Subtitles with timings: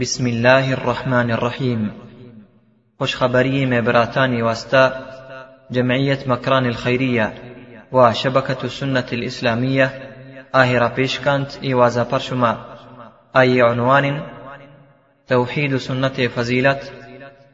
[0.00, 1.92] بسم الله الرحمن الرحيم
[2.98, 4.92] خوش خبری می براتانی واسطه
[5.70, 7.32] جمعیت مکران الخیریه
[7.92, 9.92] و شبکت سنت الاسلامیه
[10.54, 12.56] آهرا پیشکانت إيوازا برشما
[13.36, 14.22] أي عنوان
[15.28, 16.92] توحيد سنة فضیلت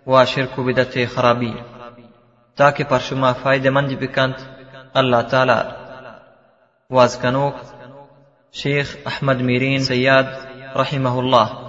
[0.06, 1.54] وشرك بدة خرابي
[2.56, 4.34] تاكي برشما فايدة فایده مند بکند
[4.96, 5.76] الله تعالى
[6.90, 7.54] وازكنوك
[8.52, 10.26] شيخ احمد ميرين سياد
[10.76, 11.67] رحمه الله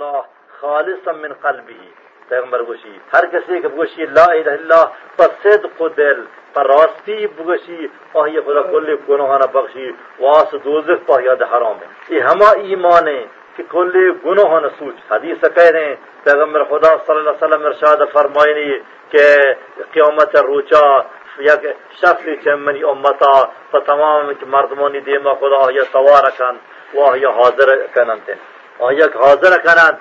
[0.00, 0.20] اللہ
[0.60, 1.82] خالصا من قلبه.
[2.28, 4.80] پیغمبر گوشی، ہر کسی کہ گوشی لا الہ الا
[5.16, 6.20] پر صدق دل،
[6.52, 9.90] پر راستی بگوشی آہی خدا کل گناہانا بخشی،
[10.20, 13.22] واس دوزخ پا یاد حرام ہے۔ یہ ہما ایمان ہے
[13.56, 18.04] کہ کل گناہانا سوچ۔ حدیث کہہ رہے ہیں، پیغمبر خدا صلی اللہ علیہ وسلم ارشاد
[18.12, 18.78] فرمائنی
[19.12, 19.26] کہ
[19.92, 20.84] قیامت روچا
[21.48, 21.66] یک
[22.00, 23.34] شخص چمنی امتا
[23.70, 26.56] فتمام مردمانی دیما خدا آیا سوارکن
[26.94, 28.49] و آیا حاضر کنن تین
[28.80, 29.96] آیا حاضر کنند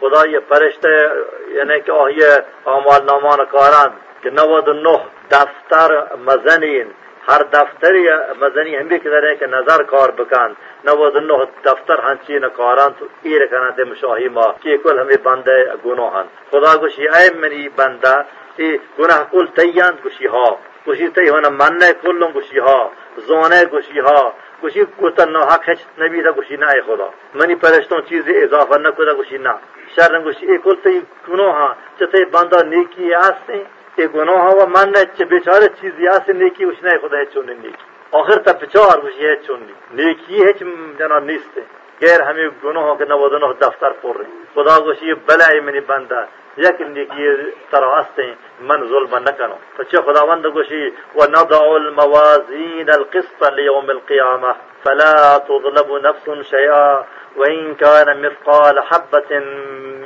[0.00, 1.10] خدا یہ فرشته
[1.56, 2.32] یعنی که آیا
[2.66, 6.86] اعمال نامان کارند که نود و نه دفتر مزنین
[7.28, 8.08] هر دفتری
[8.40, 13.06] مزنی هم که داره که نظر کار بکن نود و نه دفتر هنچین کاران تو
[13.22, 16.28] ایر کنند مشاهی ما که کل همه بنده گناهند.
[16.50, 18.24] خدا گوشی ای منی بنده
[18.56, 20.58] ای گناه کل تیند گوشی ها.
[20.86, 22.92] گوشی تی هنه منه کلون گوشی ها.
[23.16, 24.34] زانه گوشی ها.
[24.62, 29.14] گوشی کوتا نو حق هیچ نبی دا گوشی نه خدا۔ منی پرشتون چیز اضافه نکودا
[29.14, 29.54] گوشی نه
[29.96, 33.60] شر گوشی ای کل تی گناه ہاں۔ چه بندا نیکی هستی
[33.96, 37.28] ای گناه ہاں، و من نه چه بیچاره چیزی هست نیکی وش نه خدا هیچ
[37.34, 40.58] چون نیکی۔ آخر تا بچار گوشی هیچ چون نیکی هیچ
[40.98, 41.62] جنا نیسته
[42.00, 44.16] غیر همه گناه که نود نه دفتر پر
[44.54, 46.26] خدا گوشی بلای منی بندہ۔
[46.62, 47.28] یکم نیکی
[47.70, 48.20] تر طرح
[48.68, 54.54] من ظلم نہ کرو تو چه خداوند گوشی و نضع الموازین القسط لیوم القیامة.
[54.84, 57.04] فلا تظلم نفس شيئا
[57.36, 59.38] وان كان مثقال حبة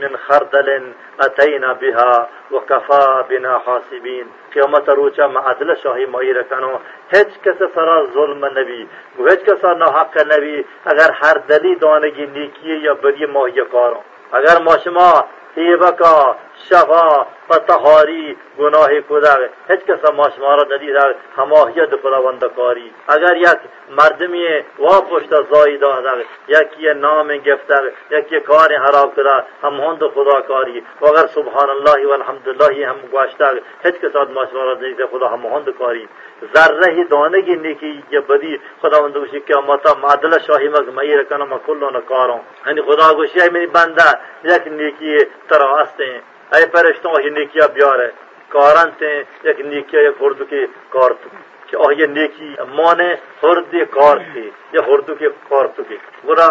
[0.02, 6.76] من خردل اتينا بها وكفى بنا حاسبين قیامت روچا عدل شاہی مئی رکھنو
[7.12, 8.82] هیچ کس سرا ظلم نبی.
[9.18, 10.64] و هیچ کس سرا ناحق نبی.
[10.84, 14.00] اگر هر دلی دانگی نیکیه یا بری ماهی کارو
[14.32, 15.24] اگر ما شما
[15.56, 16.36] هیبه کا
[16.68, 20.96] شفا و تهاری گناه کودک هیچ کس ماش مارا ندید
[21.36, 22.44] هماهیت خداوند
[23.08, 23.58] اگر یک
[23.90, 24.46] مردمی
[24.78, 30.84] وا پشت زایی داده یکی نام گفته یکی کار خراب کرده هم هند خدا کاری۔
[31.00, 35.46] و اگر سبحان الله و الحمدلله هم گوشته هیچ کس ماش مارا ندید خدا هم
[35.46, 36.08] هند کاری۔
[36.54, 41.48] ذره دانگی نیکی یا بدی خدا خداوند گوشی که متا معدل شاهی مگ مئی رکنم
[41.48, 47.30] ما کلون کارم یعنی خدا گوشی میری بنده یک نیکی ترا هستیں اے پرشتوں یہ
[47.30, 48.10] نیکیا بیار ہے۔
[48.48, 50.18] کارن تے یک نیکیا یک
[50.50, 51.28] کے کار تو۔
[51.66, 56.48] کہ آہ یہ نیکی مانے ہرد کار تھی، یا اردو کی کارت کی۔ برا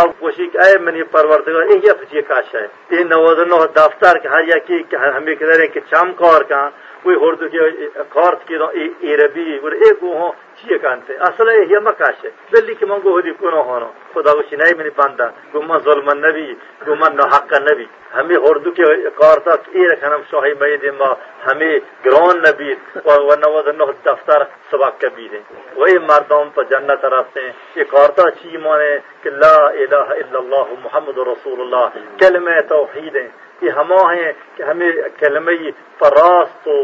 [0.00, 3.38] آپ کوشش اے منی پروردگار، یہ یہ فچی کاش ہے۔ یہ نوز
[3.76, 6.68] دفتر کہ ہر یکی، کہ ہمیں کہہ رہے کہ چم کار کا
[7.02, 7.58] کوئی اردو کی
[8.10, 8.56] کارت کی
[9.12, 13.88] عربی اور ایک وہ چیه کانته اصلا یه مکاشه بلی که من گوهدی کنو هانو
[14.14, 18.70] خدا و شنای منی بنده گو من ظلم نبی گو من نحق نبی همه اردو
[18.74, 22.76] که کارتا ایره کنم شاهی مید ما همه گران نبی
[23.06, 25.40] و نوز نه دفتر سبق کبیده
[25.76, 30.66] و این مردم پا جنت رفته یہ کارتا چی مانے کہ لا الہ الا اللہ
[30.84, 31.86] محمد رسول اللہ۔
[32.20, 36.76] کلمہ توحید ہیں۔ که همه ہیں کہ ہمیں کلمہ فراست و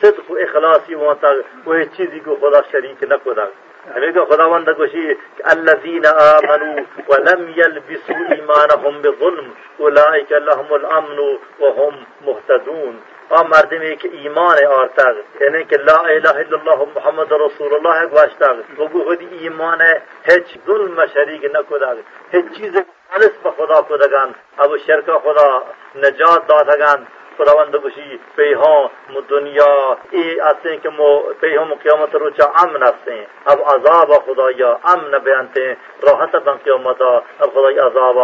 [0.00, 3.46] صدق و اخلاصی وہاں تک وہ چیزی کو خدا شریک نہ خدا
[3.94, 11.18] ہمیں کہ خدا وندہ کشی کہ الذین آمنوا ولم یلبسوا ایمانهم بظلم اولئک لهم الامن
[11.60, 12.94] وهم مهتدون۔
[13.30, 18.56] آ مردمی که ایمان آرتاغ یعنی که لا الہ الا اللہ محمد رسول الله گواشتاغ
[18.78, 19.80] و خود ایمان
[20.28, 21.96] هیچ ظلم شریک نکداغ
[22.32, 22.76] هیچ چیز
[23.10, 25.62] خالص بخدا خداگان اب شرک خدا
[25.94, 27.06] نجات دادگان.
[27.38, 29.98] خداوند بشی پیها مو دنیا.
[30.10, 35.74] ای اصلا که مو پیها قیامت رو چا امن هستیں اب عذاب خدایا امن بیانتے
[36.02, 37.00] راحت بن قیامت
[37.40, 38.16] اب خدای عذاب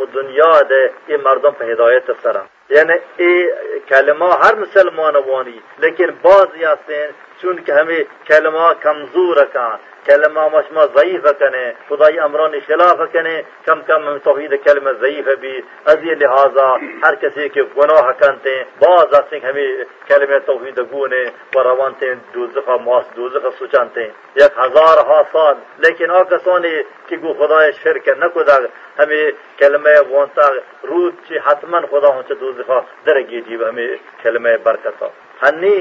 [0.00, 2.40] و دنیا ده ای مردم په هدایت سره
[2.70, 3.52] یعنی ای
[3.88, 5.62] کلمه هر مسلمان وانی.
[5.78, 7.12] لیکن بعضی هستیں
[7.42, 13.34] چون که همه کلمه کمزور کن کلمہ مشما ضعیف کنے خدائی امران خلاف کنے
[13.64, 15.52] کم کم توحید کلمہ ضعیف بھی
[15.84, 16.66] از یہ لہذا
[17.04, 21.22] ہر کسی کے گناہ کنتے بعض آسیں ہمیں کلمہ توحید گونے
[21.54, 25.54] و روانتے دوزخ ماس دوزخ سوچانتے یک ہزار ہا سال.
[25.78, 26.76] لیکن آ کسانی
[27.06, 28.56] کہ گو خدا شرک نہ کدا
[28.98, 30.52] ہمیں کلمہ وانتا
[30.84, 32.70] رود چی حتما خدا ہوں چھ دوزخ
[33.06, 33.86] درگی جیب ہمیں
[34.22, 35.06] کلمہ برکتا
[35.42, 35.76] ہنی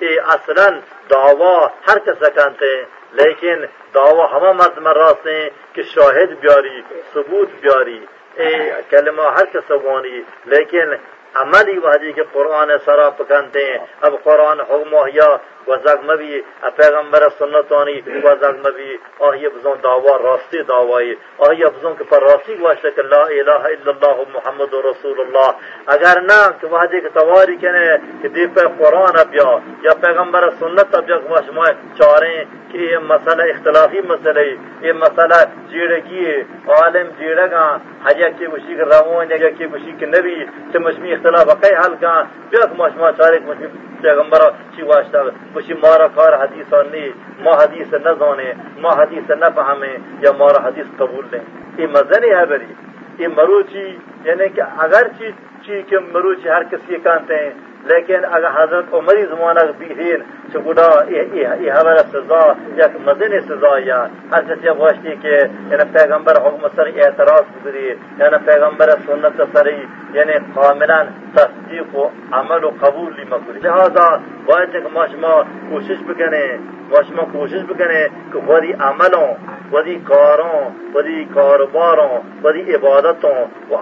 [0.00, 0.68] اصلا
[1.10, 1.56] دعوا
[1.88, 2.74] ہر کس کنتے
[3.18, 3.64] لیکن
[3.94, 5.26] دعوی ہما مرد مرات
[5.72, 6.80] کہ شاہد بیاری،
[7.12, 8.00] ثبوت بیاری،
[8.34, 8.50] اے
[8.90, 10.94] کلمہ ہر کے سبوانی لیکن
[11.34, 15.28] عملی وحدی کے قرآن سرا پکانتے ہیں۔ اب قرآن حکم یا
[15.68, 16.40] وزاق مبی
[16.76, 22.54] پیغمبر سنتانی و وزاق مبی آہی افزون دعوی، راستی دعوی۔ آہی افزون کے پر راستی
[22.60, 25.50] واشتا کہ لا الہ الا اللہ محمد رسول اللہ۔
[25.86, 27.84] اگر نہ کہ وحدی کے تواری کہنے
[28.22, 32.44] کہ دی پہ قرآن اب یا پیغمبر سنت اب یا واشمائے چاریں
[32.76, 34.40] کہ یہ مسئلہ اختلافی مسئلہ
[34.82, 35.36] یہ مسئلہ
[35.70, 36.24] جیڑگی
[36.70, 37.64] عالم جیڑگا
[38.04, 40.34] حجا کی وشی کے روان یا کی وشی کے نبی
[40.72, 43.68] سے مجمی اختلاف اقای حل کان بیاک ماشما چارک مجمی
[44.02, 44.44] پیغمبر
[44.76, 45.22] چی واشتا
[45.54, 47.04] وشی مارا کار حدیث نی
[47.44, 51.44] ما حدیث نزانے ما حدیث نفهمیں یا مارا حدیث قبول لیں
[51.78, 52.72] یہ مزنی ہے بری
[53.18, 53.86] یہ مروچی
[54.24, 55.30] یعنی کہ اگر چی
[55.62, 57.50] چی کہ مروچی ہر کسی کانتے ہیں
[57.88, 60.22] لیکن اگر حضرت عمری زمانه بیهین
[60.52, 66.40] چه بودا ای همه سزا یک مزین سزا یا هر کسی باشتی که یعنی پیغمبر
[66.40, 71.06] حکم سر اعتراض بگیری یعنی پیغمبر سنت سری یعنی کاملا
[71.36, 76.58] تصدیق و عمل و قبول مکوری لہذا باید که ما شما کوشش بکنه
[76.90, 79.36] ما شما کوشش بکنه که وری عملوں
[79.72, 80.58] وذی کاروں
[80.94, 82.08] وذی کاروباروں
[82.44, 83.34] وذی عبادتوں
[83.70, 83.74] و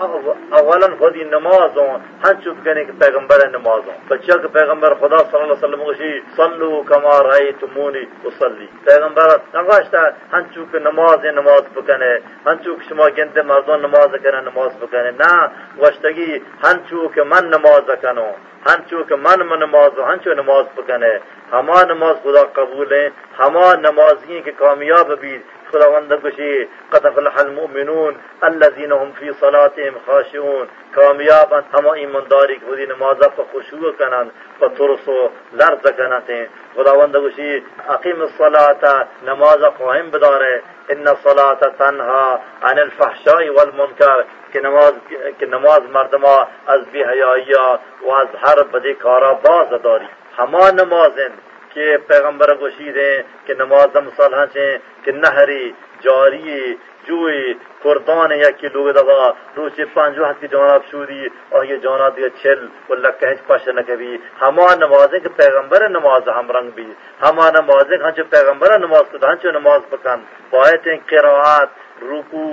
[0.58, 1.88] اولا وذی نمازوں
[2.24, 5.82] ہر چپ کہنے کے پیغمبر ہے نمازوں بچہ کے پیغمبر خدا صلی اللہ علیہ وسلم
[5.88, 8.66] گشی صلو کما رایتمونی اصلی.
[8.84, 10.02] پیغمبر نگاشتا
[10.32, 12.12] ہن چوک نماز نماز بکنے
[12.46, 15.10] ہن چوک شما گنتے مردان نماز کنه نماز بکنه.
[15.10, 18.28] نه گوشتگی هنچو که من نماز کنو
[18.66, 21.20] هنچو که من من نماز هنچو نماز بکنه.
[21.52, 28.92] ہما نماز خدا قبول همه نمازیں که کامیاب بید خداوند گشی قد افلح المؤمنون الذين
[28.92, 30.66] هم في صلاتهم خاشعون.
[30.94, 36.30] کامیاب ہم ایمانداری کی خودی نماز پر خشوع کنند پر ترس و لرز کنند.
[36.74, 40.54] خداوند گشی اقیم الصلاة نماز قائم بدارے
[40.88, 42.26] ان الصلاة تنها
[42.62, 44.20] عن الفحشاء والمنکر.
[44.54, 44.92] کہ نماز
[45.38, 46.34] کہ نماز مردما
[46.74, 47.64] از بی حیائیا
[48.02, 50.06] و از ہر بدی کارا باز داری
[50.38, 51.32] ہما نمازن
[51.74, 55.64] کہ پیغمبر گوشید ہیں، کہ نماز مسلح ہیں کہ نہری،
[56.00, 56.74] جاری،
[57.06, 57.52] جوئی،
[57.84, 62.28] کردان یا کی لوگ دوا روچے پانچ وقت کی جانب شوری، اور یہ جانا دیا
[62.42, 66.86] چھل، وہ واللہ کہنچ پاش نہ کبھی۔ ہما نمازیں کہ پیغمبر نماز ہم رنگ بھی۔
[67.22, 70.20] ہما نمازیں ہاں جو پیغمبر نماز کو ہاں نماز پکن
[70.50, 72.48] بایتیں قرآت رکو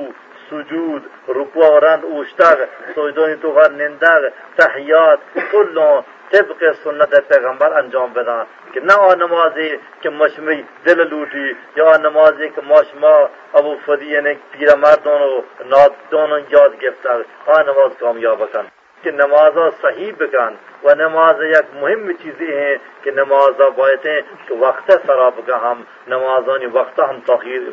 [0.50, 2.64] سجود، رکوع و رند اوشتگ
[2.96, 5.20] سجدانی تو غر نندگ تحیات،
[5.52, 5.96] کلوں
[6.32, 8.44] طبق سنت پیغمبر انجام بدن
[8.74, 9.70] کہ نہ آ نمازی
[10.02, 13.14] کہ مشمی دل لوٹی، یا آ نمازی کہ ماشما
[13.54, 15.20] ابو فدی یعنی پیرا مردوں
[15.66, 17.18] ناد دونوں یاد گرفتا
[17.48, 18.68] آ نماز کامیاب کن
[19.04, 24.56] کہ نماز صحیح بکن و نماز یک مهم چیزی ہیں کہ نماز باعث ہیں کہ
[24.60, 27.70] وقت سراب کا ہم نمازانی وقت ہم تاخیر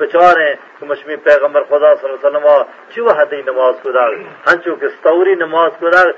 [0.00, 4.12] مکنیں بچارے کہ مشمی پیغمبر خدا صلی اللہ علیہ وسلم چیو حدی نماز کو دار؟
[4.46, 6.08] ہنچو کہ ستوری نماز کو دار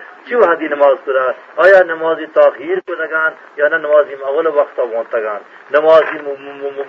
[0.43, 5.41] حدی نماز کو دار؟ آیا نمازی تاخیر کو دگان یا نہ نمازی اول وقت وانتگان
[5.71, 6.19] نمازی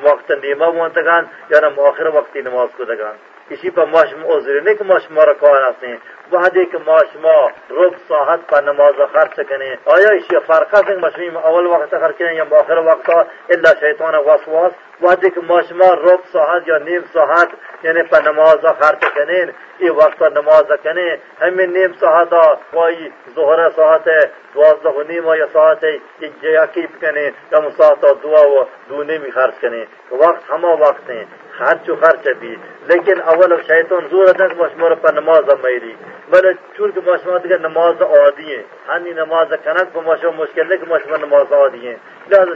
[0.03, 3.15] وقت نیمہ وانتگان یا نہ مؤخر وقتی نماز کو دگان
[3.49, 5.97] اسی پر معاشم عذر نہیں کہ معاشمہ رکھوا آتے ہیں
[6.31, 7.33] وحدے کہ معاشمہ
[7.71, 12.33] رب صاحت پر نماز خرچ کریں آیا اسی فرقہ سے مشمی اول وقت خرچ کریں
[12.35, 14.71] یا مؤخر وقت اللہ شیطان وسواس.
[15.01, 19.45] وحدے کہ معاشمہ رب صاحت یا نیم صاحت یعنی پر نماز خرچ کریں
[19.79, 21.09] یہ وقت نماز کریں
[21.41, 22.33] ہمیں نیم صاحت
[22.73, 24.19] وائی ظہر صاحت ہے
[24.55, 29.29] دوازدہ و نیم یا صاحت ہے یہ یقیب کریں یا مساحت دعا و دو نیم
[29.33, 31.23] خرچ کریں وقت ہما وقت ہیں.
[31.57, 32.55] خرچ و خرچ بھی
[32.87, 35.93] لیکن اول شیطان زور ادھر مشمور پر نماز میری.
[36.31, 38.63] بلے چون کے مشمور دیگر نماز عادی ہیں.
[38.87, 41.97] ہنی نماز کنک کو مشمور مشکل ہے کہ مشمور نماز عادی ہیں.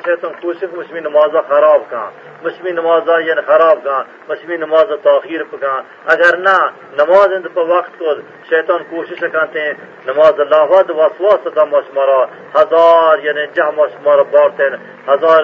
[0.06, 2.10] شیطان کوشش مشمی نماز خراب کہاں
[2.44, 5.82] مشمی نماز یعنی خراب کہاں مشمی نماز تاخیر کہاں
[6.14, 6.58] اگر نہ
[6.94, 8.14] نماز اند پر وقت کو
[8.50, 9.74] شیطان کوشش کرتے ہیں.
[10.06, 12.20] نماز اللہ وسواس دا مشمورہ
[12.56, 14.78] ہزار یعنی جہ مشمور بارتے ہیں
[15.08, 15.44] ہزار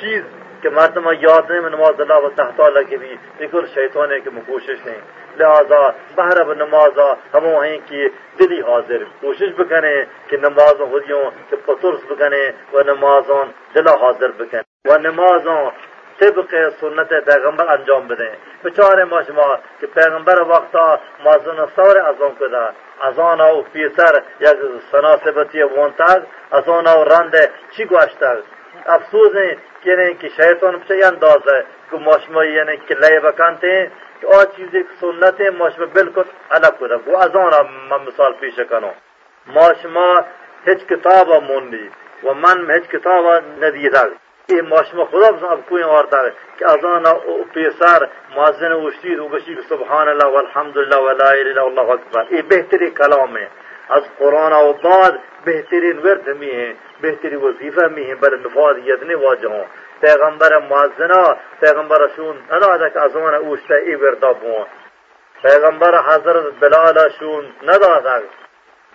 [0.00, 0.22] چیز
[0.62, 4.30] کہ مردمہ یاد نہیں نماز اللہ و تحت اللہ کے بھی لیکن شیطان ہے کہ
[4.30, 5.00] میں کوشش نہیں
[5.38, 5.80] لہذا
[6.14, 6.98] بہر اب نماز
[7.34, 9.04] ہم وہیں کی دلی حاضر.
[9.20, 9.94] کوشش بکنے
[10.28, 15.60] کہ نمازوں ہدیوں کہ پترس بکنے و نمازوں دلا حاضر بکنے و نمازوں
[16.18, 18.30] طبق سنت پیغمبر انجام بدیں
[18.62, 19.48] بچارے مشما
[19.80, 20.84] کہ پیغمبر وقتا
[21.24, 22.64] مازون سور ازان کدا
[23.00, 27.36] ازان او پیسر یک سناسبتی وانتاگ ازان او رند
[27.70, 28.38] چی گوشتاگ
[28.84, 33.70] افسوس ہیں کہ نہیں کہ شیطان سے انداز ہے کہ موسم یعنی کہ لیے بکانتے
[33.76, 33.86] ہیں،
[34.20, 37.52] کہ اور چیزیں سنت ہے موسم بالکل الگ کو وہ ازان
[37.88, 38.92] میں مثال پیش کروں۔
[39.46, 39.98] موسم
[40.66, 41.88] ہچ کتاب مونی
[42.22, 43.24] وہ من میں ہچ کتاب
[43.58, 44.10] ندی رگ
[44.46, 47.04] این ماشما خدا اب کوئی اور دار کہ ازان
[47.52, 48.04] پیسر
[48.34, 53.48] مازن وشتید و بشی سبحان الله والحمدلله ولا اله الا اکبر۔ یہ بہتری کلام ہے۔
[53.88, 55.12] از قرآن و بعد
[55.44, 59.64] بہترین ورد می ہیں۔ بهتری وظیفه میهیم بر نفاذ یدنی واجهون
[60.00, 64.66] پیغمبر معزنا پیغمبرشون ندادک از آن اوشته ای گرداب بون
[65.42, 68.22] پیغمبر حضرت بلالشون ندادک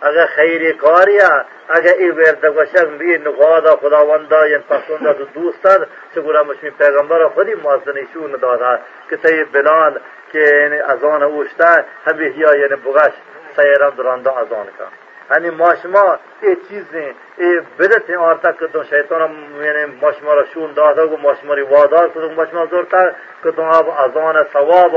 [0.01, 6.41] اگر خیری کاریه اگر ای ورده گوشم بی نقادا خداوندا یا پسند دو دوستن چگونه
[6.41, 8.79] مشمی پیغمبر خودی مازنیشون داده
[9.09, 9.99] که تی بلال
[10.31, 13.13] که یعنی از آن اوشته همیه یعنی بغش
[13.55, 19.31] سیران درانده از آن کن یعنی ما شما ای چیزی ای بدت آرتا کدوم شیطان
[19.63, 23.11] یعنی ما شما را شون داده و ما شما را وادار کدوم ما شما زورتا
[23.43, 24.93] کدوم آب از سوابا ثواب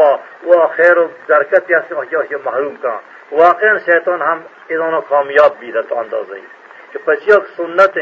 [0.46, 1.88] و خیر و درکتی هست.
[2.28, 3.00] که محروم کن.
[3.32, 6.40] واقعا شیطان هم ایدان کامیاب بیده تا اندازهای
[6.92, 7.94] که پس یک سنت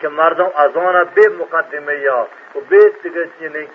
[0.00, 0.72] که مردم از
[1.14, 3.68] به مقدمه یا و به دیگه یعنی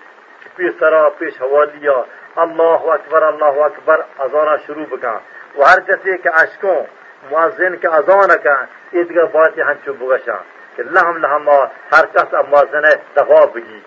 [0.56, 2.04] پیش سرا پیش حوالی یا
[2.36, 5.20] الله اکبر الله اکبر از شروع بکن.
[5.58, 6.86] و هر کسی که اشکون
[7.30, 10.42] معذن کے ازان کن ادگر بات ہنچو بگشان
[10.76, 11.58] کہ لہم لہما
[11.92, 12.84] ہر کس اب معذن
[13.16, 13.80] دفاع بگی.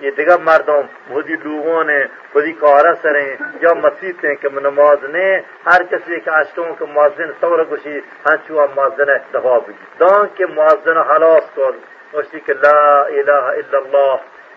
[0.00, 1.98] یہ دیگر مردم بہتی لوگوں نے
[2.34, 3.30] بڑی کارا سریں
[3.62, 5.26] یا مسیح ہیں کہ نماز نے
[5.66, 10.98] ہر کسی کے اشتوں کے معذن سور گوشی ہنچو معذن دفاع بھی دان کے معذن
[11.10, 11.78] حلاس کر
[12.14, 12.80] گوشی کہ لا
[13.20, 14.14] الہ الا اللہ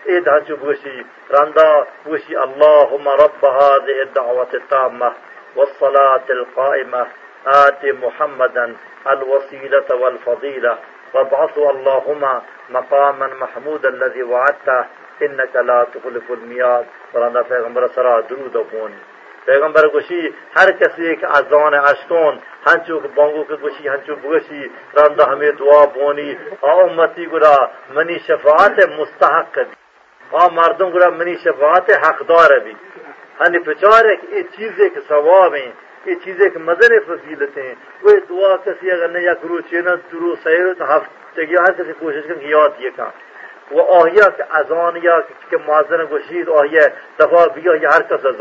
[0.08, 0.96] اے دھنچو گوشی
[1.34, 1.70] رندا
[2.06, 5.12] گوشی اللہم رب هذه الدعوة التامة
[5.56, 7.06] والصلاة القائمة.
[7.48, 8.76] آت محمدا
[9.06, 10.78] الوسيلة والفضيلة
[11.14, 12.40] وابعثوا اللهم
[12.70, 14.84] مقاما محمودا الذي وعدته
[15.22, 18.64] انك لا تخلف المياد فراندا پیغمبر سرا درود و
[19.46, 25.24] پیغمبر گوشی هر کسی که از اشکون هنچو که بانگو که گوشی هنچو بگوشی راندا
[25.24, 26.38] همه دعا بونی.
[26.60, 29.76] آ امتی گرا منی شفاعت مستحق دی.
[30.32, 32.74] آ مردم گرا منی شفاعت حقدار بھی
[33.40, 35.72] ہنی پچارے کہ یہ چیزیں کہ ثواب ہیں.
[36.06, 40.34] یہ چیزیں کہ مدن فضیلت ہیں۔ وہ دعا کسی اگر نہیں یا کرو چینا درو
[40.42, 43.10] سیر ہفتگی ہر کسی کوشش کر یاد یہ کام۔
[43.70, 46.88] و آهیا که از آن یا که معذن گوشید آهیا
[47.18, 48.40] دفاع بیا یا هر کس از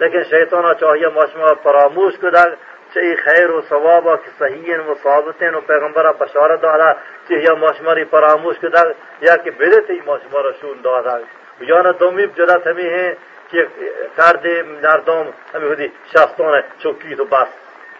[0.00, 2.50] لیکن شیطان چاہیے ماشما فراموش کدر
[2.94, 6.96] چه خیر و ثواب که صحیح و ثابت و پیغمبر بشارت دارا
[7.28, 11.18] چه ماشماری فراموش کدر یا که بدت ای ماشما شون دارا
[11.60, 13.14] یا یعنی دومی جدا ہمیں ہیں
[13.50, 13.62] کہ
[14.14, 17.48] کرد مردم ہمیں خودی شخصان چوکی تو بس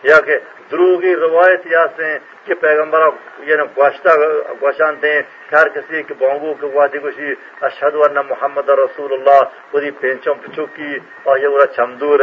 [0.02, 0.38] یا کہ
[0.70, 3.00] دروغی روایت یا سے کہ پیغمبر
[3.38, 4.12] یعنی گوشتہ
[4.60, 5.22] گوشانتے ہیں۔
[5.52, 10.98] ہر کسی کے بانگو کے وادی گوشی، اشہد ورنہ محمد رسول اللہ پوری پینچوں پچوکی
[11.22, 12.20] اور یہ وہ چمدور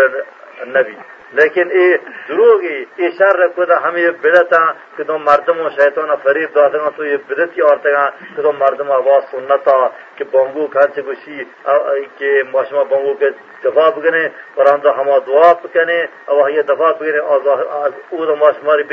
[0.68, 0.96] نبی۔
[1.34, 2.00] لیکن ای
[2.30, 7.18] دروغی ای شر کده همه بدتا که دو مردم و شیطان فریب دادن تو یه
[7.18, 11.48] بدتی آرتگان که دو مردم آواز سنتا که بانگو کنچ گوشی
[12.20, 17.24] که ماشما بانگو که دفاع پرانته قرآن دا دعا بکنه او هی دفاع بکنه
[17.86, 18.84] از او دا ماشماری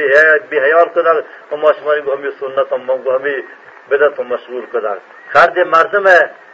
[0.50, 3.42] بیهیار کنه و ماشماری به همه سنتا بانگو همه
[3.90, 4.96] بدت مشغول کنه
[5.28, 6.06] خرد مردم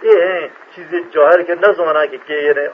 [0.02, 2.68] ای چیز جوهر که نزونه که یعنی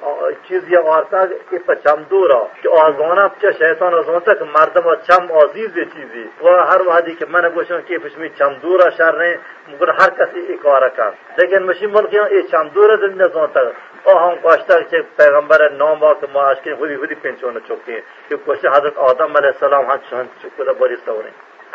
[0.48, 2.48] چیزی یا آرسا که چم دورا.
[2.62, 6.30] که آزانه که شیطان آزانه که مردم چم عزیز چیزی.
[6.44, 10.38] و هر وحدی که من گوشم که پشمی چم دورا شر نه مگر هر کسی
[10.48, 13.72] ای کار کن لیکن مشی ملکیان ای چم دورا دل نزانه
[14.04, 18.36] او هم کاشتا که پیغمبر نام با که ما عشقی خودی خودی پینچونه چکتی که
[18.36, 20.96] کوشش حضرت آدم علیه السلام هم چند چکتا باری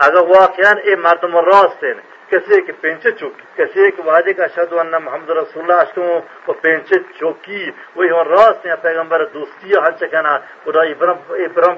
[0.05, 1.93] اگر واقعا اے مردم راست ہیں،
[2.29, 6.53] کسی کے پینچے چوکی کسی ایک وعدے کا شد ورنہ محمد رسول اللہ اشتوں کو
[6.53, 11.75] پینچے چوکی وہی ہم راست ہیں، پیغمبر دوستی ہر چکنا خدا ابرم ابرم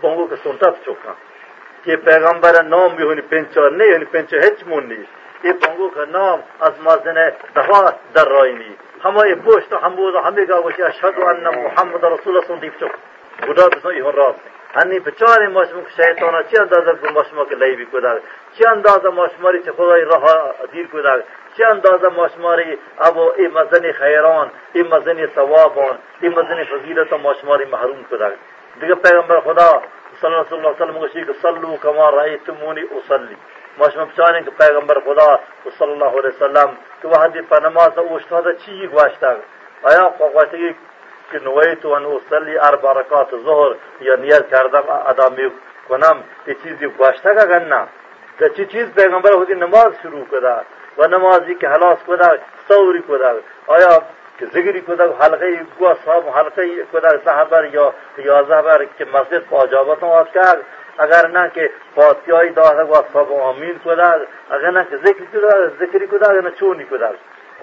[0.00, 1.12] بونگو کے سنتا چوکا
[1.82, 5.04] کہ پیغمبر نام بھی ہونی پینچو نہیں ہونی پینچو ہچ مون نہیں۔
[5.42, 7.18] یہ بونگو کا نام از مازن
[7.56, 12.04] دفاع در رائی نہیں۔ ہم یہ بوشت ہم بوز ہمیں گا وہ اشہد ان محمد
[12.04, 12.94] رسول اللہ سن دیف چوک۔
[13.46, 17.54] خدا تو یہ راست ہیں هنی بچار ماشمو که شیطان چه اندازه که ماشما که
[17.54, 18.18] لیبی کدر
[18.58, 21.22] چه اندازه ماشماری چه خدای راه دیر کدر
[21.56, 28.04] چه اندازه ماشماری ابو ای مزن خیران ای مزن ثوابان ای مزن فضیلت ماشماری محروم
[28.10, 28.32] کدر
[28.80, 29.82] دیگه پیغمبر خدا
[30.20, 33.34] صلی اللہ علیہ وسلم گوشی کہ صلو کما رأیتمونی اصلی
[33.78, 35.28] ماشما بچاریں کہ پیغمبر خدا
[35.78, 39.32] صلی اللہ علیہ وسلم کہ وہ حدی پر نماز اوشتا چی گواشتا
[39.90, 40.56] آیا قواشتا
[41.32, 45.50] که نویت و ان اصلی اربع رکات ظهر یا نیت کردم ادا می
[45.88, 46.16] کنم
[46.46, 47.88] یه چیزی گوشته که نه.
[48.38, 50.56] ده چی چیز پیغمبر خودی نماز شروع کده
[50.98, 53.30] و نمازی که حلاس کده سوری کده.
[53.66, 54.02] آیا
[54.38, 60.04] که ذکری کده حلقه گوه صاحب حلقه کده صحبر یا یازه بر که مسجد پاجابت
[60.04, 60.58] آد کرد؟
[60.98, 64.26] اگر نه که فاتحه داده و صاحب آمین کده.
[64.50, 67.10] اگر نه که ذکری کده ذکری اگر نه چونی کده.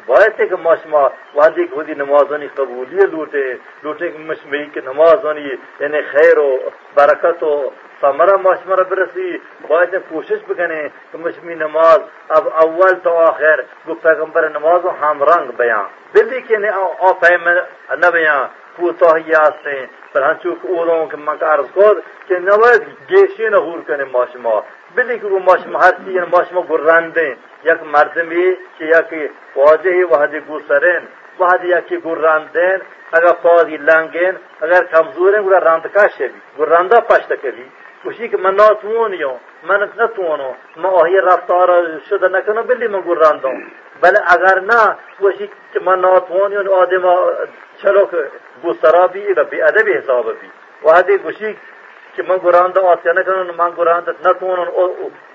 [0.07, 1.01] باعث ہے کہ ماشما
[1.35, 3.45] وادی خودی نمازانی قبولی لوٹے
[3.83, 5.47] لوٹے کہ مشمعی کی نماز ہونی
[5.79, 6.49] یعنی خیر و
[6.95, 7.53] برکت و
[8.01, 10.81] سمرا ماشمرا برسی باعث کوشش بکنے
[11.11, 16.41] کہ مشمی نماز اب اول تو آخر گو پیغمبر نماز و ہم رنگ بیان۔ بلی
[16.41, 17.49] کے نے آ فہم
[17.95, 18.45] نہ بیان
[18.75, 21.97] کوتاهیات ہیں پر ہنچوک اولوں کے من کا عرض کود
[22.27, 24.59] کہ نوید گیشی نہور کنے ماشما
[24.95, 27.33] بلی کہ وہ ماشما ہر چیز یعنی ماشما گران دیں
[27.65, 28.45] یک مردمی
[28.77, 29.13] کہ یک
[29.55, 31.05] واجہی وحدی گوسرین
[31.39, 32.79] وحدی یکی گران دین
[33.11, 36.39] اگر پادی لنگین اگر کمزورین گرا راند کاشه بی.
[36.57, 37.65] گراندا پشت کبی
[38.05, 39.31] وشی که من ناتوانیو
[39.63, 43.57] من نتوانو من آهی رفتار شده نکنو بلی من گراندم
[44.01, 47.03] بله اگر نه وشی که من ناتوانیو آدم
[47.81, 48.17] چلو که
[48.63, 50.51] گسترا بی و بی ادب حساب بی.
[50.83, 51.57] و هدی گوشی
[52.15, 54.67] که من گرانده آسیا نکنن من گرانده نتونن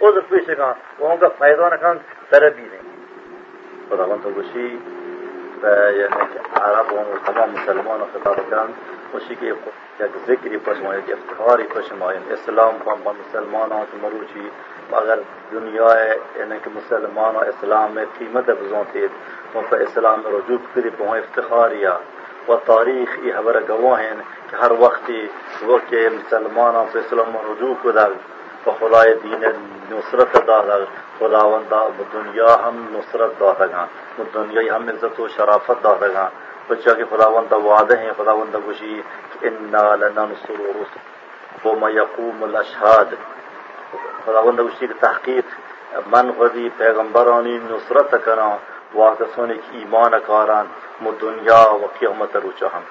[0.01, 0.75] عذر پیش کن.
[0.99, 2.81] و اونگا فیضا نکن سره بینه
[3.91, 4.79] خداوند گوشی
[5.99, 8.69] یعنی که عرب و تمام مسلمان خطاب کردن
[9.13, 13.87] خوشی که یک ذکری پش ماید یک افتخاری پش ماید اسلام کن با مسلمان ها
[14.03, 14.51] مروچی
[14.93, 15.19] و اگر
[15.53, 15.97] دنیا
[16.39, 19.11] یعنی که مسلمان و اسلام قیمت بزانتید
[19.55, 21.87] و فا اسلام رجوع کری پا افتخاری
[22.49, 24.17] و تاریخ ای حبر گواهن
[24.51, 25.31] که هر وقتی
[25.69, 28.11] وقتی مسلمان ها فا اسلام رجوع کدن
[28.67, 29.45] و خلای دین
[29.91, 30.85] نصرت دا در
[31.19, 33.87] خداوندا دنیا ہم نصرت دا دگا
[34.35, 36.29] دنیا ہم عزت و شرافت دا دگا
[36.69, 40.99] بچہ کہ خداوندہ وعدہ ہیں خداوندہ خوشی کہ انا لننصر رسل
[41.65, 43.11] وما يقوم الاشهاد
[44.25, 45.45] خداوند خوشی کی تحقیق۔
[46.13, 48.57] من خودی پیغمبرانی نصرت کنا
[48.95, 50.67] واقع سونے کی ایمان کاران۔
[51.01, 52.83] مو دنیا و قیامت روچا ہم۔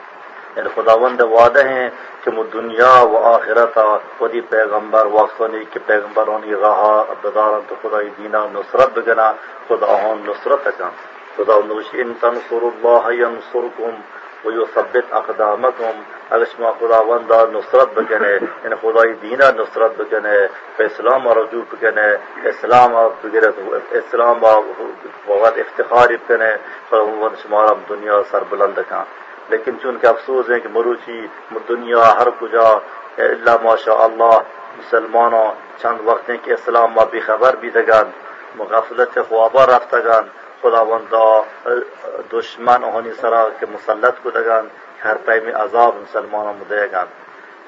[0.56, 1.90] یعنی خداوند وعدہ ہیں
[2.24, 3.78] کہ مو دنیا و آخرت
[4.18, 9.32] خودی پیغمبر واقع کہ پیغمبرانی رہا بدارن تو خدای دینا نصرت بگنا
[9.68, 10.90] خدا نصرت کن
[11.38, 13.96] خدا نوشی ان تنصر اللہ ینصرکم
[14.46, 20.36] و یثبت اقدامکم اگر شما خداوند نصرت بکنے یعنی خدای دینا نصرت بکنے
[20.80, 22.10] اسلام رجوع بکنے
[22.50, 23.56] اسلام بگرت
[23.92, 26.52] اسلام وقت افتخار بکنے
[26.90, 31.20] خداوند شما دنیا سر بلند کن لیکن چونکہ افسوس ہے کہ مروچی
[31.70, 32.68] دنیا ہر کجا
[33.28, 34.36] اللہ ماشاء اللہ
[34.78, 35.46] مسلمانوں
[35.82, 38.12] چند وقت کہ اسلام ما بی خبر بیدگان
[38.58, 40.28] مغفلت خوابا رفتگان
[40.62, 41.26] خداوندا
[42.32, 44.70] دشمن ہونی سرا که مسلط کدگان
[45.02, 47.08] هر پیم عذاب مسلمانان مدهگان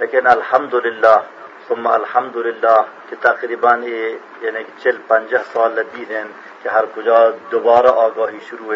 [0.02, 1.22] لیکن الحمدلله
[1.70, 3.78] ثم الحمدلله که تقریبا
[4.44, 6.28] یعنی چل پنجه سال دیدن
[6.64, 8.76] که هر کجا دوباره آگاہی شروع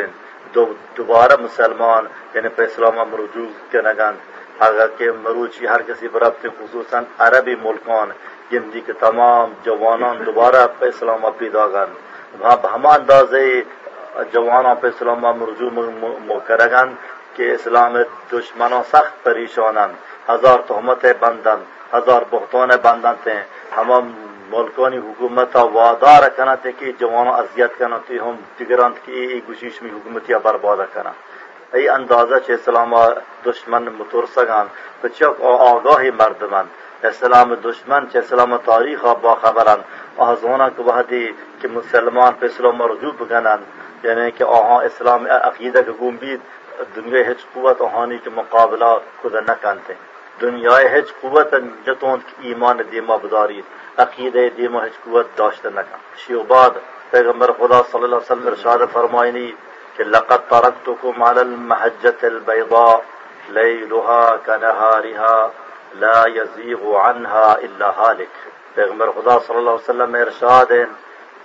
[0.57, 4.15] ہیں دوبارہ مسلمان یعنی پہ اسلام رجوع کے نگان.
[4.67, 8.09] اگر کہ مروچی ہر کسی برابط خصوصاً عربی ملکان،
[8.51, 11.89] گندی کے تمام جوانان دوبارہ پہ اسلام پیدا گان
[12.39, 13.45] وہاں ہم اندازے
[14.31, 16.93] جوانوں پہ اسلام رجوع کرگن
[17.35, 17.95] کہ اسلام
[18.31, 19.91] دشمنوں سخت پریشانن.
[20.29, 21.59] ہزار تہمتیں بندن،
[21.93, 23.35] ہزار بہتون بندن تھے
[23.77, 23.91] ہم
[24.49, 29.91] ملکانی حکومت وعدہ رکھنا تھے کہ جوانوں اذیت کرنا تھے، ہم دیگرانت کی گشیش میں
[29.91, 31.11] حکومتیاں برباد کرنا
[31.73, 32.93] ای اندازہ چھ اسلام
[33.45, 34.67] دشمن مترسگان
[35.01, 36.65] تو چک آگاہی مردمن
[37.03, 39.81] اسلام دشمن چھ اسلام تاریخ با خبرن
[40.17, 41.25] آزونا کو وحدی
[41.59, 43.63] کہ مسلمان پہ اسلام رجوع بکنن۔
[44.03, 46.39] یعنی کہ آہاں اسلام عقیدہ کے گمبید
[46.95, 49.53] دنیا ہچ قوت، آہانی کے مقابلہ خدا نہ
[50.39, 51.53] کانتے دنیا ہچ قوت
[51.85, 53.61] جتون ایمان دیما بداری
[53.97, 56.77] عقیدہ دیما ہچ قوت داشت نہ کان شیو بعد
[57.11, 59.51] پیغمبر خدا صلی اللہ علیہ وسلم ارشاد فرمائنی
[59.97, 62.97] کہ لقد ترکتکم علی المحجت البیضاء
[63.49, 65.51] لیلها کنہارها
[65.99, 68.43] لا یزیغ عنها الا حالک
[68.75, 70.85] پیغمبر خدا صلی اللہ علیہ وسلم ارشاد ہیں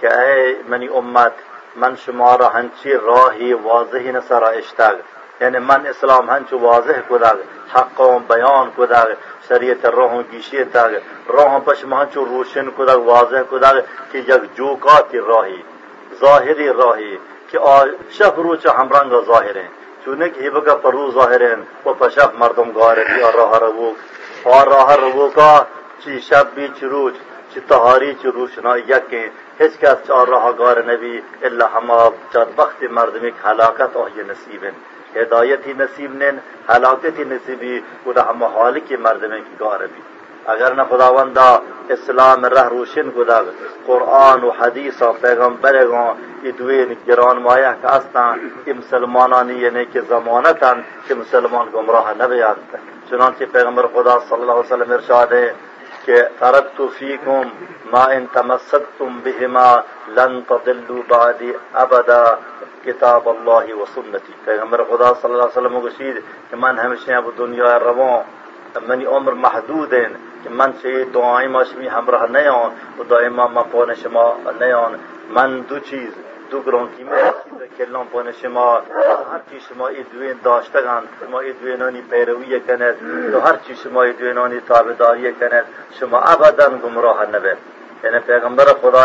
[0.01, 1.35] کہ اے منی امت،
[1.77, 4.97] من شمارا ہنچی راہی واضح نسرا اشتاگ.
[5.41, 7.39] یعنی من اسلام هنچو واضح کدگ
[7.75, 9.17] حق بیان کدگ
[9.49, 15.65] شریعت روح گیشی تگ روح پشم هنچو روشن کدگ واضح کدگ که یک جوکاتی راهی
[16.21, 17.19] ظاهری راهی
[17.51, 17.59] که
[18.11, 19.65] شف روچ همرنگ ظاهره.
[20.05, 23.95] چونک هیبگا پرو ظاهرین و پشف مردم گاره اور راه رو
[24.45, 25.67] اور راه رو کا
[26.05, 27.15] چی شب بیچ روچ
[27.55, 29.31] چی تهاری چی روشنا یکی.
[29.59, 34.75] هیچ کس چار راه گار نبی الا هماب چار بخت مردمی که حلاکت آهی نصیبن.
[35.17, 40.03] هدایتی نصیب نن حلاکتی نصیبی و ده همه حالی که مردمی کی گاره بی
[40.47, 43.41] اگر نه خداوندا اسلام رہ روشن کدا
[43.87, 46.05] قرآن و حدیث و پیغمبر گا
[46.43, 48.25] یہ دوین گران مایہ کا استا
[48.65, 52.77] کہ مسلمانانی یعنی کہ ضمانتاً کہ مسلمان گمراہ نہ بیات
[53.11, 55.53] چنانچہ پیغمبر خدا صلی اللہ علیہ وسلم ارشاد ہے
[56.05, 57.43] کہ کہ ترکت فیکم
[57.93, 59.69] ما ان تمسکتم بہما
[60.09, 62.23] لن تضلوا بعدی ابدا۔
[62.85, 66.17] کتاب اللہ و سنتی پیغمبر خدا صلی اللہ علیہ وسلم گشید
[66.51, 68.23] کہ من ہمیشہ اب دنیا روان
[68.79, 70.09] منی عمر محدود ہیں
[70.43, 74.27] کہ من سے دعائیں ما شمی ہمراہ نیان و دائما ما پون شما
[74.61, 74.97] نیان.
[75.31, 76.11] من دو چیز
[76.51, 77.23] دو گران کی میں
[77.77, 78.67] کلام پون شما.
[79.33, 84.03] ہر چیز شما ای دوین داشتگان شما ای دوینانی پیروی کند تو ہر چیز شما
[84.03, 85.65] ای دوینانی تابداری کند
[85.99, 87.59] شما ابدا گمراہ نبید
[88.05, 89.05] یعنی پیغمبر خدا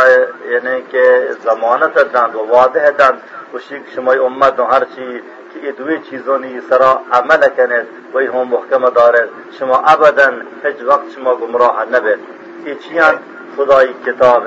[0.52, 3.22] یعنی که زمانت دند و واضح دند
[3.54, 5.22] و شیک شمای امت و هر چی
[5.54, 9.30] که ادوی دوی چیزانی سرا عمل کنید و این هم محکم دارد
[9.60, 10.32] شما ابدا
[10.64, 12.20] هیچ وقت شما گمراه نبید.
[12.66, 13.20] این چیان؟
[13.58, 14.44] خدای کتاب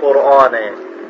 [0.00, 0.54] قرآن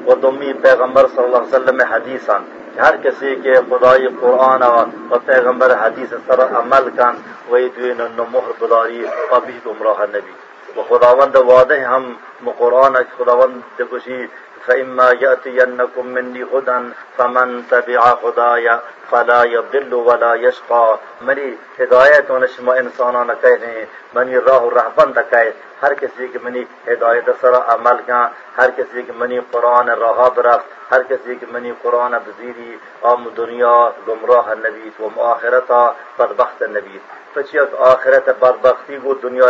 [0.07, 2.41] و دومی پیغمبر صلی الله علیه وسلم حدیثان
[2.79, 4.63] هر کسی که خدای قرآن
[5.11, 7.15] و پیغمبر حدیث سر عمل کن
[7.51, 10.44] و این دوی نمهر بداری و نبی گمراه نبید.
[10.77, 12.15] و خداوند واضح ہم
[12.59, 14.27] قرآن خداوند کشی
[14.67, 16.79] فإما يأتينكم مني هدى
[17.19, 20.97] فمن تبع خدايا فلا يضل ولا يشقى.
[21.21, 23.85] منی ہدایت ہونے شما انسانان کہنے
[24.15, 25.51] منی راہ رہبند کہے
[25.83, 28.27] ہر کسی کی منی ہدایت سر عمل کا
[28.59, 33.77] ہر کسی کی منی قرآن راہ برخت ہر کسی کی منی قرآن بزیری ام دنیا
[34.09, 35.83] گمراہ نبی و آخرتا
[36.19, 36.63] بدبخت
[37.35, 39.47] نبی پچیت آخرت بدبختی کو دنیا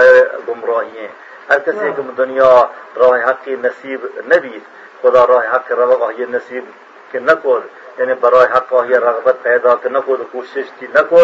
[0.48, 1.08] گمراہی ہیں
[1.50, 2.50] ہر کسی کی دنیا
[2.96, 4.58] راہ حق کی نصیب نبی
[5.02, 6.64] خدا راہ حق روا نصیب
[7.12, 7.58] کہ نہ کو
[7.98, 11.18] یعنی برائے حق یہ رغبت پیدا کہ نہ کو کوشش کی نہ کو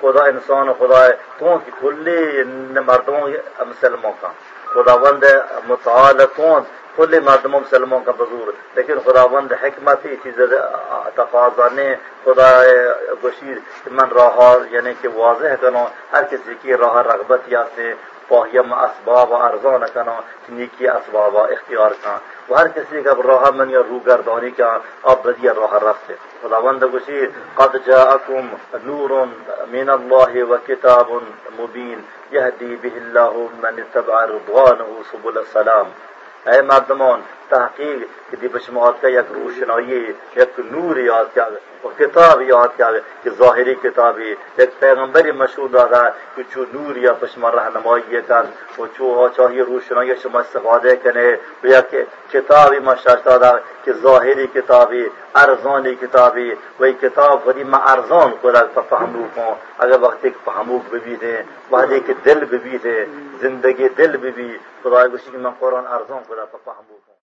[0.00, 1.06] خدا انسان خدا
[1.38, 2.42] تو کی کلی
[2.80, 3.20] مردوں
[3.60, 4.28] مسلموں کا
[4.74, 5.24] خدا بند
[5.66, 6.62] متعال کون
[6.96, 10.40] کلی مردموں مسلموں کا بزور لیکن خدا بند حکمت ہی چیز
[11.14, 12.50] تقاضا نے خدا
[13.24, 13.58] گشیر
[13.96, 14.38] من راہ
[14.70, 17.92] یعنی کہ واضح کرو ہر کسی کی راہ رغبت یا سے
[18.28, 20.14] پاہیم اسباب ارزان کنا
[20.48, 22.16] نیکی اسباب اختیار کن۔
[22.48, 24.70] و ہر کسی کا راہ من یا رو گردانی کا
[25.02, 28.46] اب بدیا راہ رفت خداوند گوشی قد جاءکم
[28.84, 29.10] نور
[29.70, 31.10] من اللہ و کتاب
[31.58, 32.00] مبین
[32.32, 35.88] یهدی به الله من اتبع رضوانه سبل السلام۔
[36.44, 37.24] Hey, Madamon.
[37.50, 41.46] تحقیق که دی شما کا یک روشنایی یک نور یاد کیا
[41.84, 42.90] و کتاب یاد کیا
[43.22, 46.02] کہ ظاہری کتابی یک پیغمبر مشهور دادا
[46.36, 48.46] که چو نور یا پشما رہنمایی کن
[48.78, 51.90] و چو چاہیے روشنایی شما استفاده کنه و یک
[52.32, 58.34] کتابی ما دادا که ظاهری کتابی ارزانی کتابی و این کتاب ولی ما ارزان
[58.74, 59.56] تا فهمو کن.
[59.78, 63.06] اگر وقتی که فهمو ببینه وقتی که دل ببینه
[63.40, 64.60] زندگی دل ببین.
[64.82, 67.13] خدا گوشی که من قرآن ارزان خدا فهمو کن.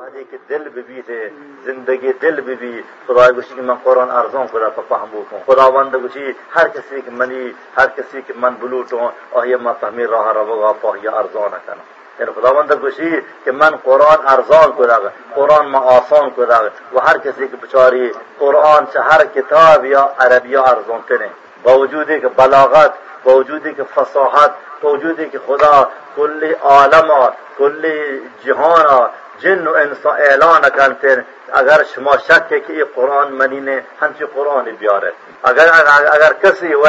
[0.00, 1.30] بعدی که دل ببیته
[1.64, 6.68] زندگی دل ببی خدا گوشی که من قرآن ارزان کرا فهم بکن خداوند گوشی هر
[6.68, 11.08] کسی که منی هر کسی که من بلوتون آیا ما فهمی راه را بگا پاهی
[11.08, 11.84] ارزان کنم
[12.20, 17.48] یعنی خداوند گوشی که من قرآن ارزان کرا قرآن ما آسان کرا و هر کسی
[17.48, 21.30] که بچاری قرآن چه هر کتاب یا عربی ارزان کنه
[21.62, 22.92] با وجودی که بلاغت
[23.24, 24.50] با وجودی که فصاحت
[24.82, 29.10] با وجودی که خدا کلی عالم کلی جهان
[29.42, 35.12] جن و انسا اعلان کردن اگر شما شک که این قرآن منینه همچی قرآن بیاره.
[35.44, 35.68] اگر
[36.12, 36.86] اگر کسی و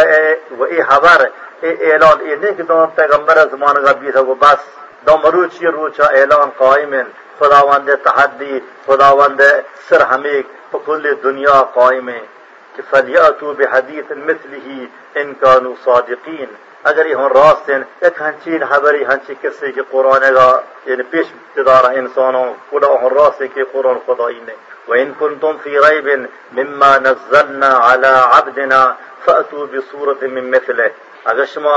[0.63, 1.29] این خبر
[1.63, 4.57] اعلان ای نه که دوم پیغمبر زمان قبیل و بس
[5.05, 7.05] دوم روچی روچا اعلان قائمن؟
[7.39, 9.41] خداوند تحدی خداوند
[9.89, 12.21] سرهمیک په پکل دنیا قائمه.
[12.75, 14.87] کہ فلیاتو بحدیث مثلی
[15.21, 16.53] إن کانوا صادقین
[16.89, 20.49] اگر یہ راست ہیں ایک ہنچین حبری ہنچی کسی کی قرآن گا
[20.85, 24.55] یعنی پیش ابتدار انسانوں خدا ہن راست کہ قرآن خدائی نے
[24.87, 26.07] وَإِن كُنتُمْ فِي رَيْبٍ
[26.51, 28.81] مِمَّا نَزَّلْنَا عَلَى عَبْدِنَا
[29.25, 30.89] فَأْتُوا بِصُورَةٍ مِّن مِّثْلِهِ.
[31.25, 31.75] اگر شما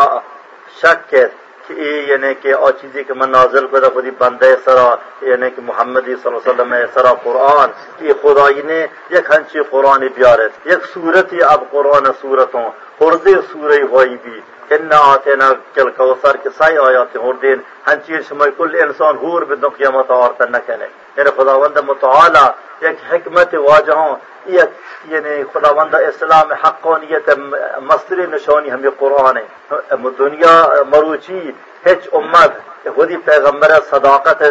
[0.82, 1.28] شک ہے
[1.66, 1.72] کہ
[2.08, 3.32] یعنی کہ اور چیزیں کے من
[3.70, 4.88] کو خودی بندے سرا
[5.28, 7.70] یعنی کہ محمد صلی اللہ علیہ وسلم سرا قرآن،
[8.06, 12.68] یہ خدائی نے یک ہنچی قرآن بیارت یک صورت ہی اب قرآن صورتوں
[13.00, 14.40] ہردے سورہ ہوئی بھی
[14.74, 19.68] انا آتینا کل کوثر کے سائی آیات ہردین، ہنچی ہنچیر شمائی کل انسان ہور بدن
[19.76, 22.50] قیامت آورتا کہنے۔ یعنی خداوند متعالی
[22.82, 24.68] یک حکمت واجهان یک
[25.08, 27.38] یعنی خداوند اسلام حقانیت
[27.88, 29.40] مصدر نشانی همی قرآن
[30.18, 32.52] دنیا مروچی هیچ امت
[32.94, 34.42] خودی پیغمبر صداقت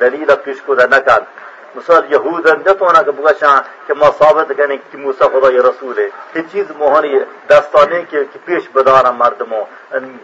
[0.00, 1.26] دلیل پیش کوده نکرد.
[1.74, 6.10] مثلا یهودن نتونه که بگشن که ما ثابت کنیم که موسی خدای رسوله.
[6.34, 9.66] هیچ چیز مهانی دستانه که پیش بدارن مردمو.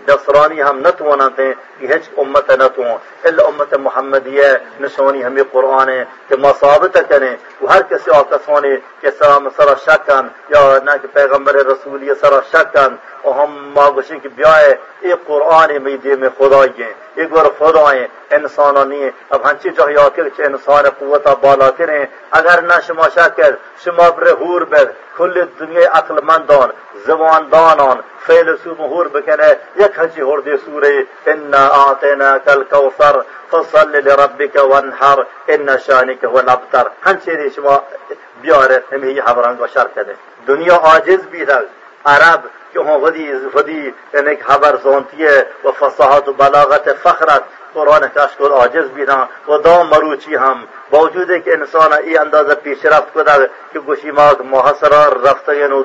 [0.09, 2.83] نصرانی ہم نہ تو نتے یہ امت نہ تو
[3.25, 4.51] الا امت محمدیہ
[4.81, 10.29] نشانی ہمیں قرآن ہے کہ مصابت کریں وہ ہر کسی آکسونے کہ سلام سرا شکن
[10.51, 15.71] یا نہ کہ پیغمبر رسول یہ سرا شکن اور ہم ماگوشی کی بیائے یہ قرآن
[15.83, 20.23] میں دے میں خدائی ہیں ایک بار خدائیں انسانوں نہیں اب ہنچی جو یا کہ
[20.39, 23.55] انسان قوت بالا کریں، اگر نہ شما شکر
[23.85, 26.71] شما پر حور بر کل دنیا عقل مندان
[27.07, 29.57] زبان دانان فیلسو مهور بکنه.
[29.77, 31.07] یک هجی هرده سوره.
[31.27, 35.27] انا آتینا کل کوثر فصل لربک وانحر.
[35.49, 37.37] انا شانک والابتر الابتر.
[37.37, 37.83] دی شما
[38.43, 40.15] بیاره همه حبران شر کده
[40.47, 41.59] دنیا عاجز بیده.
[42.07, 43.23] عرب که هم خودی
[43.73, 47.43] این یعنی خبر زانتیه و فصاحت و بلاغت فخرت.
[47.75, 49.17] قرآن کشکل عاجز بیده.
[49.49, 50.57] و دام مروچی هم.
[50.91, 55.85] باوجود که انسان ای اندازه پیشرفت کرده که گوشی ما محصرار رفتگین یعنی و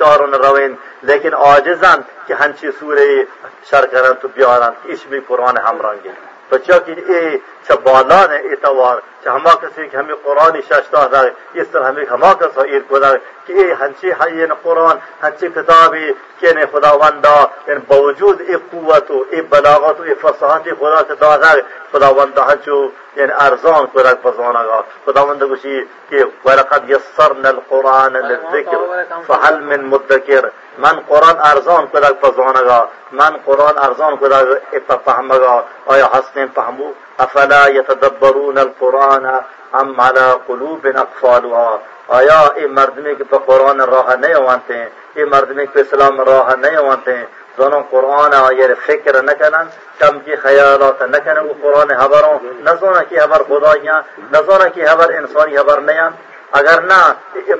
[0.00, 3.26] دارون روین لیکن آجزن که هنچی سوره
[3.70, 4.76] شرکرن تو بیارند.
[4.88, 6.10] اسمی بی قرآن همرانگی.
[6.52, 7.36] رنگے تو چاکی اے
[7.68, 11.20] چبالان اتوار کہ ہما کسی کہ ہمیں قرآن شاشتا دا
[11.54, 13.10] اس طرح ہمیں ہما کسا ایر کو دا
[13.46, 18.40] کہ اے ہنچی حیین یعنی قرآن، ہنچی کتابی کہ نے خدا وندا ان یعنی باوجود
[18.40, 21.52] اے قوت و اے بلاغت و اے فصاحت خدا سے دا دا
[21.92, 22.78] خدا وندا ہنچو
[23.16, 28.80] یعنی ارزان کو رکھ پسوانا گا خدا وندا کشی کہ ولقد یسرنا القرآن للذکر
[29.26, 36.10] فحل من مدکر من قرآن ارزان کدک پزانگا من قرآن ارزان کدک اپا فهمگا آیا
[36.12, 39.40] حسن فهمو افلا یتدبرون القرآن
[39.74, 45.66] ام علی قلوب اقفالها آیا این مردمی که به قرآن راه نیوانتی ای این مردمی
[45.66, 47.26] که اسلام راه نیوانتی
[47.58, 49.66] زنان قرآن آیر یعنی فکر نکنن
[50.00, 53.90] کم کی خیالات نکنن و قرآن حبران نزانه که حبر خدایی
[54.32, 56.14] نزانه که حبر انسانی حبر نیان.
[56.52, 57.00] اگر نہ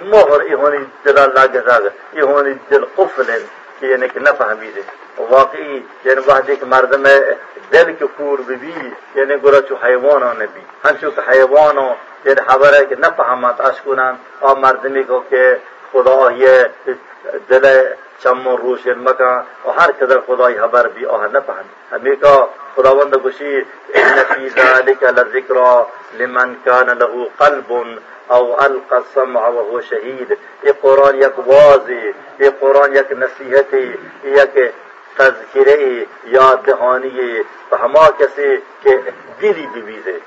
[0.05, 3.31] مہر ای ہونی دل اللہ گزاگ ای ہونی دل قفل
[3.81, 4.81] کہ یعنی کہ نہ فہمی دے
[5.31, 7.19] واقعی یعنی وحدی کے مرد میں
[7.73, 8.73] دل کے کور بھی
[9.15, 11.89] یعنی گرا چو حیوانوں نے بھی ہنچو کہ حیوانوں
[12.25, 15.43] یعنی خبر ہے کہ نہ فہمت اشکنان اور مردمی کو کہ
[15.93, 16.63] خدا یہ
[17.49, 17.67] دل
[18.23, 22.35] چمو روش مکان اور ہر قدر خدا خبر بھی اور نہ پہن ہمیں کا
[22.75, 23.57] خدا بند گشی
[23.95, 25.61] ان فی ذلک لذکر
[26.15, 27.73] لمن کان له قلب
[28.31, 32.03] او القسم وهو شهید یہ قرآن یک واضح،
[32.39, 33.75] یہ قرآن یک نصیحت
[34.35, 34.59] یک
[35.17, 37.41] تذکرے، یا دہانی،
[37.75, 38.97] ہما کسی کے
[39.41, 40.19] دلی بھی دے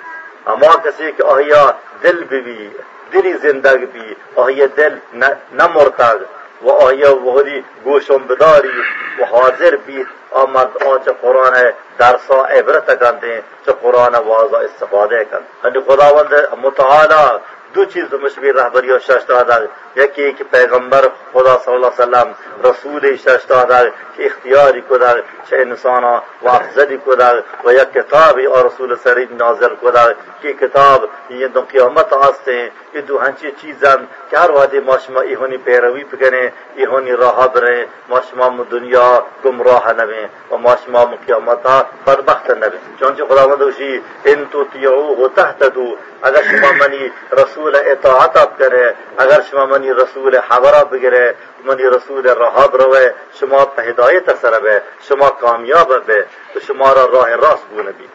[0.47, 1.63] ہما کسی کے اہیا
[2.03, 2.69] دل بھی
[3.13, 6.23] دلی زندگ بھی اہیا دل نہ مرتگ
[6.61, 8.81] وہ اہیا وہی گوشم بداری
[9.17, 10.03] وہ حاضر بھی
[10.41, 11.55] آمد آنچہ قرآن
[11.99, 17.25] درسا عبرت کر دیں چا قرآن واضح استفادہ کر ہنی خداوند متعالی
[17.73, 22.35] دو چیز دو مشبه رهبری و شش دار یکی که پیغمبر خدا صلی الله وسلم
[22.63, 28.67] رسول شش دار که اختیاری کدر چه انسانا و افزدی کدر و یک کتابی و
[28.67, 34.37] رسول سرید نازل کدر که کتاب یه دو قیامت هسته یه دو هنچی چیزن که
[34.37, 40.29] هر وقتی ما شما ایهونی پیروی بکنه ایهونی راه بره ما شما دنیا گمراه نبه
[40.51, 45.97] و ما شما قیامت ها بدبخت نبه چونچه خدا مدوشی انتو تیعو و تحت دو
[46.23, 51.83] اگر شما منی رسول رسول اطاعت آب کره اگر شما منی رسول حورا بگیره منی
[51.83, 57.65] رسول رهاب روه شما به هدایت به شما کامیاب به و شما را راه راست
[57.65, 58.09] بونه بی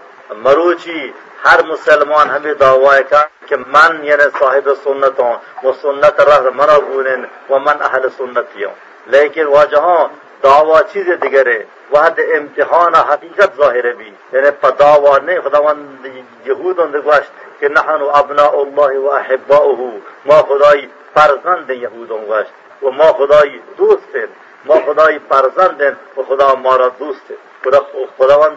[0.44, 3.04] مروچی هر مسلمان همه دعوای
[3.46, 8.70] که من یعنی صاحب سنتم و سنت راه من بونن و من اهل سنتیم
[9.06, 10.08] لیکن واجه
[10.42, 11.66] دعوا چیز دیگره.
[11.92, 14.12] وحد امتحان حقیقت ظاهره بی.
[14.33, 16.07] یعنی پا دعوا نه خداوند
[16.46, 19.92] یهودان گوشت که نحن ابناء الله و احباؤه.
[20.24, 22.53] ما خدای فرزند یهودان گوشت.
[22.83, 24.29] و ما خدای دوستیم.
[24.64, 27.22] ما خدای فرزند و خدا ما را دوست
[27.64, 27.87] خدا
[28.18, 28.57] خداوند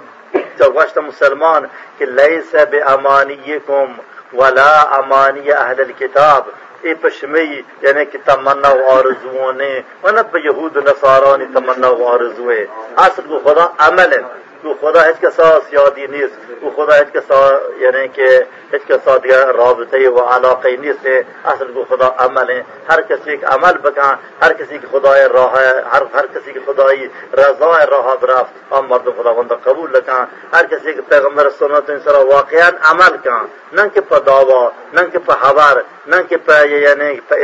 [0.74, 3.88] گوشت مسلمان که لیس به امانیکم
[4.34, 6.46] ولا امانی اهل الكتاب
[6.84, 12.67] ای پشمی یعنی که تمنا و آرزوانه منت به یهود و نصارانی تمنا و آرزوه
[12.98, 14.24] اصل خدا عمله
[14.63, 16.38] او خدا هیچ کسا یادی نیست.
[16.62, 21.06] او خدا هیچ کسا یعنی که هیچ کسا دیگه رابطه و علاقه نیست.
[21.45, 25.54] اصل کو خدا عمل هر کسی ایک عمل بکن هر کسی که خدای راه
[25.91, 30.93] هر هر کسی که خدای رضا راه برفت آن مردم خداوند قبول لکن هر کسی
[30.93, 33.47] که پیغمبر سنت انسان واقعا عمل کن.
[33.74, 37.36] نه که په دعوا نه که په خبر نه که په یعنی په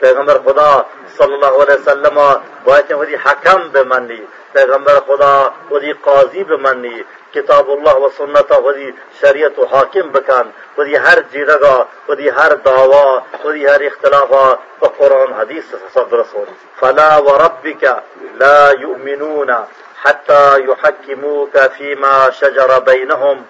[0.00, 0.86] پیغمبر خدا
[1.18, 2.94] صلی الله علیه وسلم باید که
[3.24, 4.22] حکم بمانی.
[4.54, 7.02] پیغمبر خدا ودی قاضی بمنی
[7.34, 8.90] کتاب اللہ و سنت ودی
[9.20, 15.32] شریعت و حاکم بکن ودی هر جیرگا ودی هر دعوا ودی هر اختلافا و قرآن
[15.40, 15.64] حدیث
[15.94, 16.46] صد رسول
[16.80, 18.02] فلا وربك
[18.40, 19.56] لا يؤمنون
[20.04, 23.44] حتى يحكموك فيما شجر بينهم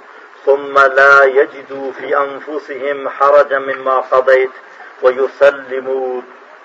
[0.46, 4.50] ثم لا يجدوا في أنفسهم حرجا مما قضيت
[5.02, 6.22] ويسلموا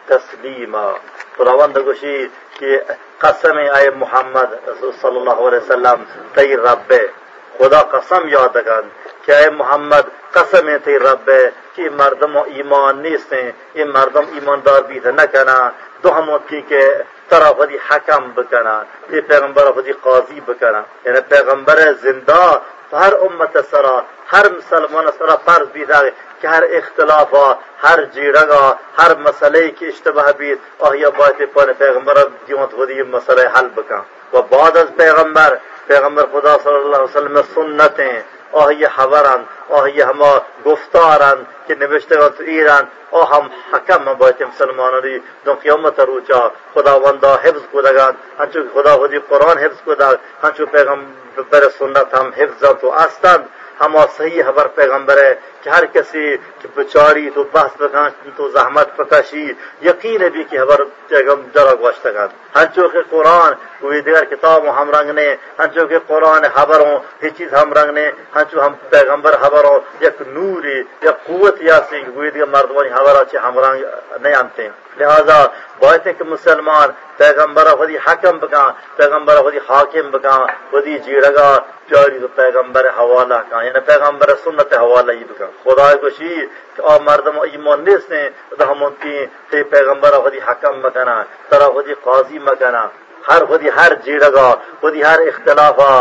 [0.09, 0.95] تسلیما.
[1.37, 2.85] خداوند گوشی که
[3.21, 4.49] قسم ای محمد
[5.01, 7.01] صلی الله علیه وسلم تی رب
[7.57, 8.83] خدا قسم یادگان
[9.25, 11.29] که ای محمد قسم تی رب
[11.75, 15.71] که مردم ایمان نیستن این مردم ایماندار بیت نکنن
[16.03, 22.59] دو هموتی که ترا خودی حکم بکنن پی پیغمبر خودی قاضی بکنن یعنی پیغمبر زنده
[22.93, 29.59] هر امت سرا هر مسلمان سرا فرض بیده که هر اختلافا هر جیرگا هر مسئله
[29.59, 34.01] ای که اشتباه بید آیا باید پان پیغمبر دیونت خودی مسئله حل بکن.
[34.33, 40.41] و بعد از پیغمبر پیغمبر خدا صلی الله علیه وسلم سنتیں آهی حورن آهی همه
[40.65, 47.35] گفتارن که نوشته تو ایران آه هم حکم باید مسلمان ری دون قیامت روچا خداوندا
[47.35, 53.49] حفظ کودگان هنچو خدا خودی قرآن حفظ کودگ هنچو پیغمبر سنت هم حفظ تو استند
[53.81, 55.37] همه صحیح خبر پیغمبره.
[55.63, 56.25] کہ ہر کسی
[56.59, 59.45] کہ بچاری تو بحث بکان تو زحمت پکشی،
[59.81, 65.09] یقین بھی کہ خبر جرا گوشت کن ہنچو کے قرآن کوئی دیگر کتاب ہم رنگ
[65.15, 65.27] نے
[65.59, 70.77] ہنچو کے قرآن خبروں، یہ چیز ہم رنگ نے ہنچو ہم پیغمبر خبروں یک نوری
[71.01, 73.83] یا قوت یا سی کوئی دیگر مردمانی خبر اچھے ہم رنگ
[74.21, 74.67] نہیں آنتے۔
[74.99, 75.39] لہذا
[75.79, 81.49] بہت کہ مسلمان پیغمبر خودی حکم بکان پیغمبر خودی حاکم بکان خودی جیڑگا،
[81.91, 86.33] جاری تو پیغمبر حوالہ کان یعنی پیغمبر سنت حوالہ ہی بکان خدا کو شی
[86.79, 88.21] او مردم ایمان نیس نے
[88.57, 91.15] تو ہم کی تے پیغمبر خودی حکم بکنا
[91.49, 92.85] ترا خودی قاضی مکنا
[93.29, 94.47] ہر خودی ہر جیڑگا
[94.81, 95.91] خودی ہر اختلافا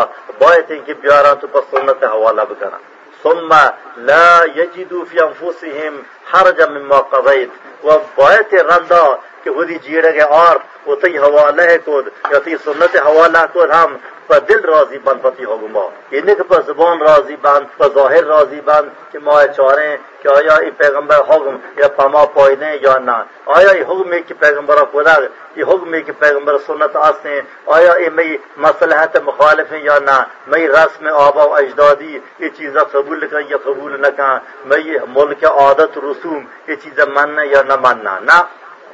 [0.41, 2.79] بہت کہ بیارا تو پر سنت حوالہ بکنا
[3.23, 3.53] ثم
[3.99, 5.95] لا يجدوا في انفسهم
[6.27, 7.51] حرجا مما قضيت
[7.85, 9.05] وبایت رندا
[9.45, 10.57] کہ وہ جیڑے گے اور
[10.87, 13.97] وہ تی حوالہ کود یا تی سنت حوالہ کود ہم
[14.31, 17.89] و دل راضی بند پتی ها گما اینه یعنی که پر زبان راضی بند و
[17.89, 22.99] ظاهر راضی بند که ما چاره که آیا این پیغمبر حکم یا پاما پایده یا
[22.99, 23.25] نه.
[23.47, 25.17] آیا این حکمی که پیغمبر خدا
[25.55, 30.27] این حکمی که پیغمبر سنت آسنه آیا این می مصلحت مخالفه یا نه.
[30.47, 34.41] می رسم آبا و اجدادی این چیزا قبول کن یا قبول نکن.
[34.65, 38.45] می ملک عادت رسوم این چیزا مننه یا نه نه.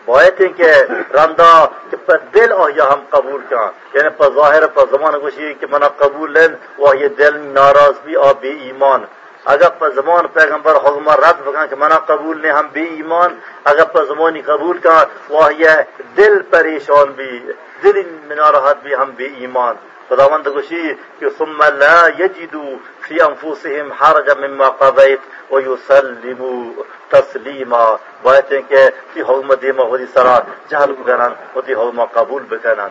[0.05, 0.71] بایت کہ
[1.15, 1.97] رندا کہ
[2.35, 6.55] دل اور ہم قبول کا یعنی پر ظاہر پر زمان گوشی کہ منا قبول لین
[6.79, 9.05] وہ یہ دل ناراض بھی اور بے ایمان۔
[9.45, 13.85] اگر پر زمان پیغمبر حکم رد بکن کہ منا قبول نے ہم بے ایمان۔ اگر
[13.85, 15.69] پر زمانی قبول کا وہ یہ
[16.17, 17.41] دل پریشان بھی۔
[17.85, 19.75] دل من ناراحت بھی ہم بے ایمان۔
[20.09, 22.65] خداوند گوشی کہ ثم لا یجدو
[23.01, 30.39] فی انفسهم حرج مما قضیت و یسلمو تسلیما۔ باید کہ تی حکم دیما خودی سرا،
[30.69, 32.89] جہل بکنن و تی حکم قبول بکنن۔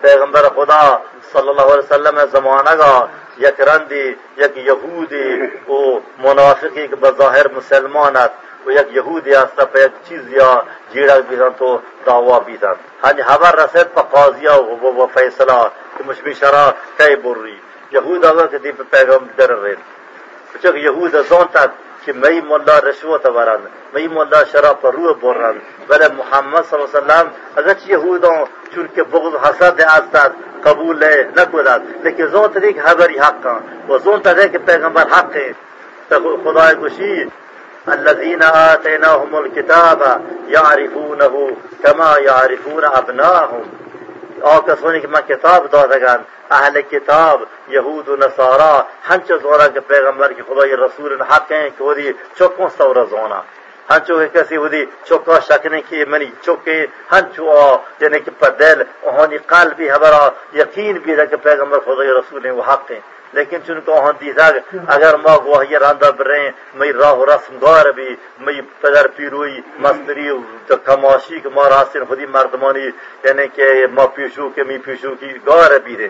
[0.00, 0.96] پیغمبر خدا
[1.32, 3.06] صلی اللہ علیہ وسلم زمانہ گا،
[3.38, 5.34] یک رندی، یک یہودی
[5.68, 11.80] و منافقی کے بظاہر مسلمانت۔ و یک یهود یا سفید چیز یا جیرا بیزن تو
[12.06, 12.74] دعوا بیزن.
[13.04, 17.60] هنج خبر رسید به قاضی و فیصله که مشمیشرا کی بری.
[17.92, 19.78] یهود آقا که دی پیغام در رید
[20.62, 21.48] چون یهود از آن
[22.06, 25.62] که می ملا رشوت برند می ملا شراب رو برند.
[25.88, 31.04] ولی محمد صلی الله علیه وسلم اگر یهودان چون که بغض حسد هستند قبول
[31.36, 35.36] نکند لیکن زون طریق حبری حق و زون طریق که پیغمبر حق
[36.44, 37.32] خدای گوشی
[37.88, 43.64] الذين آتيناهم الكتاب يعرفونه كما يعرفون أبناهم.
[44.42, 48.72] اور کسونی کہ میں کتاب دادگان اہل کتاب یہود و نصارا
[49.10, 53.04] ہنچ زورا کے پیغمبر کی خدا یہ رسول حق ہیں کہ وہ دی چوکوں سورا
[53.10, 53.40] زونا
[53.90, 56.76] ہنچو کہ کسی وہ دی چوکا شکنے کی منی چوکے
[57.12, 59.88] ہنچو آ یعنی کہ پر دل وہاں قلب بھی
[60.54, 63.00] یقین بھی رہا کہ پیغمبر خدا رسول ہیں وہ حق ہیں
[63.34, 64.46] لیکن چون کو ہن ہاں دی دیتا
[64.88, 66.40] اگر ما گو گواہی راندا برے
[66.74, 68.08] مے راہ رسم گار بھی
[68.40, 70.28] مے پدر پیروی مستری
[70.66, 72.86] تو تماشی کہ ما راستن خودی مردمانی
[73.24, 76.08] یعنی کہ ما پیشو کہ می پیشو کی گار بھی رہے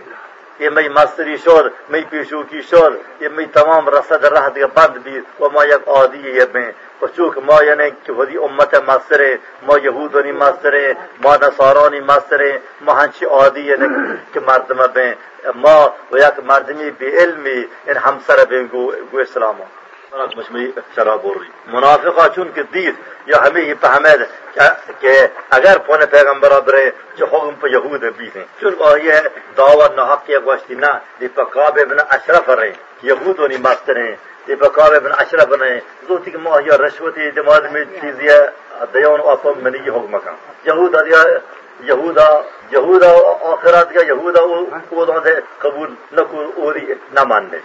[0.60, 5.22] یه می مستری شد می پیشوکی شد یه می تمام رسد ره دیگه بند بی
[5.40, 6.66] و ما یک عادی یه می.
[7.00, 12.60] خب و چوک ما یعنی که ودی امت مستره ما یهودانی مستره ما نصارانی مستره
[12.80, 15.14] ما هنچی عادی یعنی که مردم بین.
[15.54, 19.64] ما و یک مردمی بی علمی این همسر بین گو, گو اسلامو
[20.12, 22.94] اسلام شراب بول رہی منافقہ چون کے دید
[23.26, 24.20] یا ہمیں یہ فہمید
[25.00, 25.12] کہ
[25.50, 26.84] اگر پون پیغمبر برے
[27.16, 28.44] جو حکم پہ یہود بھی ہیں.
[28.60, 30.92] چون یہ دعوت نہ حق کی گوشتی نہ.
[31.20, 32.72] دی پکاب ابن اشرف رہے.
[33.02, 34.14] یہود ونی مست رہے.
[34.48, 35.78] دی پکاب ابن اشرف رہے.
[36.08, 38.40] دو زوتی کہ مہیا رشوتی دماغ میں چیزیں
[38.94, 40.32] دیون اپم منی یہ حکم کا
[40.64, 40.94] یہود
[41.84, 42.28] یہودا
[42.70, 43.08] یہودا
[43.52, 45.16] آخرات کا یہودا وہ
[45.58, 46.72] قبول نہ کو
[47.12, 47.58] نہ ماننے.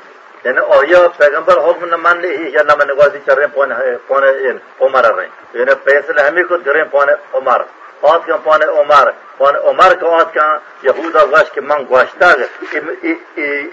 [0.46, 5.76] یعنی آیا پیغمبر حکم من یا نام نگازی کردیم پان پان این عمر رین یعنی
[5.86, 7.62] پیسل همی کو درین پان عمر.
[8.02, 9.12] آت کن پونه عمر.
[9.38, 10.60] پونه عمر که آت کن.
[10.84, 12.34] یهودا گوش که من گوشتا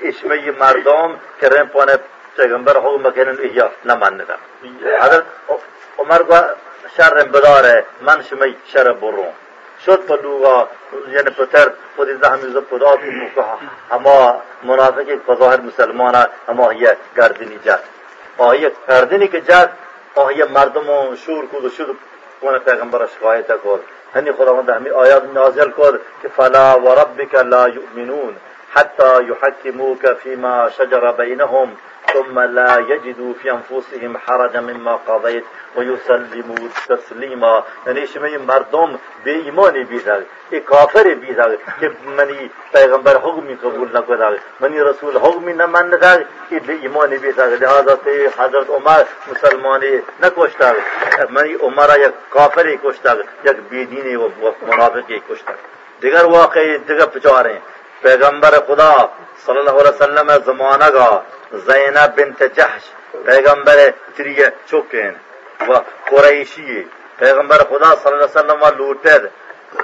[0.03, 1.99] اسمی مردم کردیم پونه
[2.37, 4.39] پیغمبر حکم بکنن ایا نمان ندم
[5.01, 5.23] حضرت
[5.99, 6.49] عمر گوه
[6.97, 9.33] شر بداره من شمی شر برون.
[9.87, 10.69] شد پلوغا
[11.13, 13.45] یعنی پتر خود از همین خدا که
[13.91, 17.81] اما منافقی بظاهر مسلمان اما هی گردنی جد
[18.39, 19.71] آهی گردنی که جد
[20.15, 21.97] آهی مردم و شور کود و شد.
[22.41, 23.81] اون پیغمبر شکایت کرد.
[24.15, 28.37] هنی خداوند همین آیات نازل کرد که فلا و ربک لا یؤمنون
[28.75, 31.77] حتى يحكموك فيما شجر بينهم
[32.13, 35.45] ثم لا يجدوا في أنفسهم حرجا مما قضيت
[35.77, 37.65] ويسلموا تسليما.
[37.87, 44.39] یعنی شما مردم به ایمان بیدار ای کافر بیدار که منی پیغمبر حکمی قبول نکردار
[44.61, 49.03] منی رسول حکمی نماندار ای به ایمان بیدار لہذا تے حضرت عمر
[49.33, 50.77] مسلمانی نکشتار
[51.31, 54.29] منی عمر یک کافری کشتار یک بیدینی و
[54.69, 55.59] منافقی کشتار
[56.01, 57.59] دیگر واقعی دیگر پچاریں
[58.03, 59.11] پیغمبر خدا
[59.47, 61.23] صلی الله علیه وسلم زمانه گا
[61.53, 62.83] زینب بنت جحش
[63.27, 65.15] پیغمبر تریه چوکن
[65.69, 65.81] و
[66.11, 66.87] قریشی
[67.19, 69.29] پیغمبر خدا صلی الله علیه وسلم و لوتر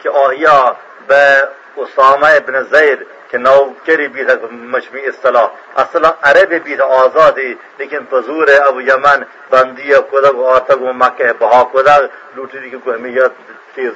[0.03, 0.77] که آهیا
[1.09, 1.49] به
[1.79, 4.43] اسامه ابن زید که نوکری بیت
[4.73, 11.33] مشمی اصطلاح اصلا عرب بیت آزادی لیکن پزور ابو یمن بندی کدگ آرتگ و مکه
[11.33, 13.31] بها کدگ لوٹی که همیت
[13.75, 13.87] کوئی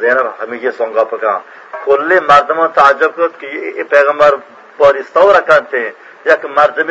[0.40, 1.38] ہمیت تھی سونگا پکا۔
[1.84, 4.34] کل مردم تعجب کو کہ یہ پیغمبر
[4.76, 5.90] پارستاو رکھن تھے۔
[6.26, 6.90] یک مردم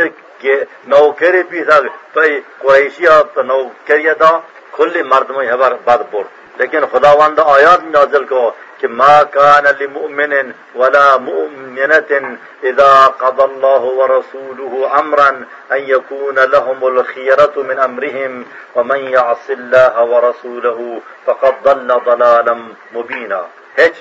[0.88, 1.80] نوکری بھی تھا۔
[2.14, 2.22] تو
[2.58, 4.40] قریشی تو نوکری دا
[4.72, 6.24] کلی مردم ہبر بد بور
[6.58, 8.52] لیکن خداوند آیات نازل کو
[8.84, 15.30] ما كان لمؤمن ولا مؤمنة إذا قضى الله ورسوله أمرا
[15.72, 22.58] أن يكون لهم الخيرة من أمرهم ومن يعص الله ورسوله فقد ضل ضلالا
[22.94, 23.42] مبينا.
[23.78, 23.94] هج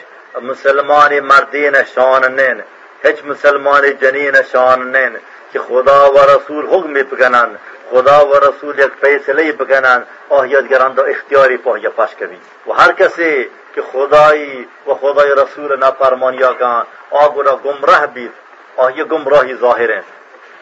[0.43, 2.61] مسلمان مردین شان نین
[3.05, 5.17] هج مسلمان جنین شان نین
[5.53, 7.57] کہ خدا و رسول حکم بکنن
[7.91, 13.51] خدا و رسول یک فیصله بکنن آهیت گرند اختیاری پاهیا پاش کبی و هر کسی
[13.77, 16.85] کہ خدائی و خدای رسول نافرمانیا کان
[17.23, 18.29] آگورا گمراہ بھی
[18.75, 20.03] اور یہ گمراہی ظاہر ہیں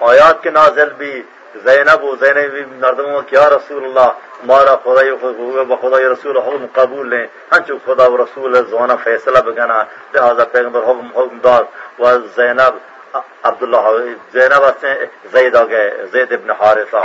[0.03, 1.13] آیات کے نازل بھی
[1.65, 4.11] زینب و زینب مردموں کیا رسول اللہ
[4.45, 9.83] مارا خدای و خدای رسول حکم قبول لیں ہنچو خدا و رسول زوانا فیصلہ بگنا
[10.15, 11.65] لہذا پیغمبر حکم حکم داد
[11.99, 12.83] و زینب
[13.43, 14.65] عبداللہ زینب
[15.33, 17.05] زید آگئے زید ابن حارثہ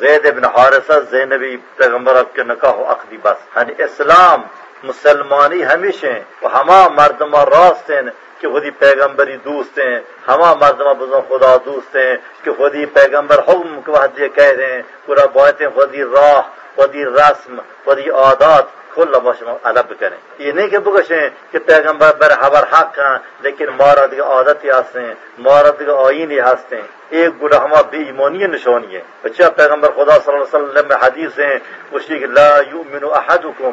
[0.00, 3.56] زید ابن حارثہ زینبی پیغمبر کے نکاح عقدی بس.
[3.56, 4.42] ہن اسلام
[4.82, 6.06] مسلمانی ہمیشہ
[6.42, 8.02] ہما مردما راست ہیں
[8.38, 13.80] کہ خودی پیغمبری دوست ہیں۔ ہما مردمہ بزن خدا دوست ہیں کہ خودی پیغمبر حکم
[13.84, 16.40] کے وحد کہہ رہے ہیں۔ پورا بہت خودی راہ،
[16.74, 18.64] خودی رسم، خودی عادات
[18.94, 23.66] کل باشم علب کریں۔ یہ نہیں کہ بکشیں کہ پیغمبر بر حبر حق ہیں، لیکن
[23.66, 27.96] مارد کے عادت ہی ہنستے ہیں۔ مارد کے آئین ہی ہیں۔ ایک گڑا ہما بے
[27.96, 31.58] ایمانی نشانی ہے۔ بچہ پیغمبر خدا صلی اللہ علیہ وسلم میں حدیث ہیں
[31.90, 33.70] اسی لا یؤمن احدکم۔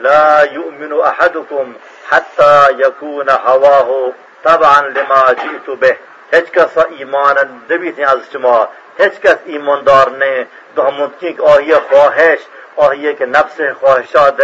[0.00, 1.74] لا يؤمن احدكم
[2.10, 4.12] حتى يكون هواه
[4.44, 5.96] طبعا لما جئت به.
[6.32, 7.36] هیچ کس ایمان
[7.70, 8.68] نبی از شما.
[8.98, 10.46] هیچ کس ایماندار نه
[10.76, 12.40] تو ہم کی آیه خواهش.
[12.76, 14.40] آیه که نفس خواهشات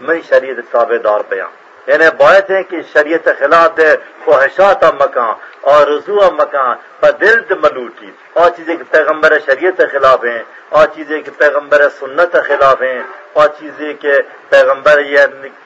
[0.00, 3.90] من میں شریعت تابے دار بیان یعنی بات ہے کہ شریعت خلاف دے
[4.24, 5.32] خواہشات مکان
[5.70, 11.20] اور رضو مکان، پر دل ملوٹی اور چیزیں کہ پیغمبر شریعت خلاف ہیں، اور چیزیں
[11.20, 13.00] کہ پیغمبر سنت خلاف ہیں،
[13.32, 14.12] اور چیزیں کہ
[14.48, 15.22] پیغمبر یہ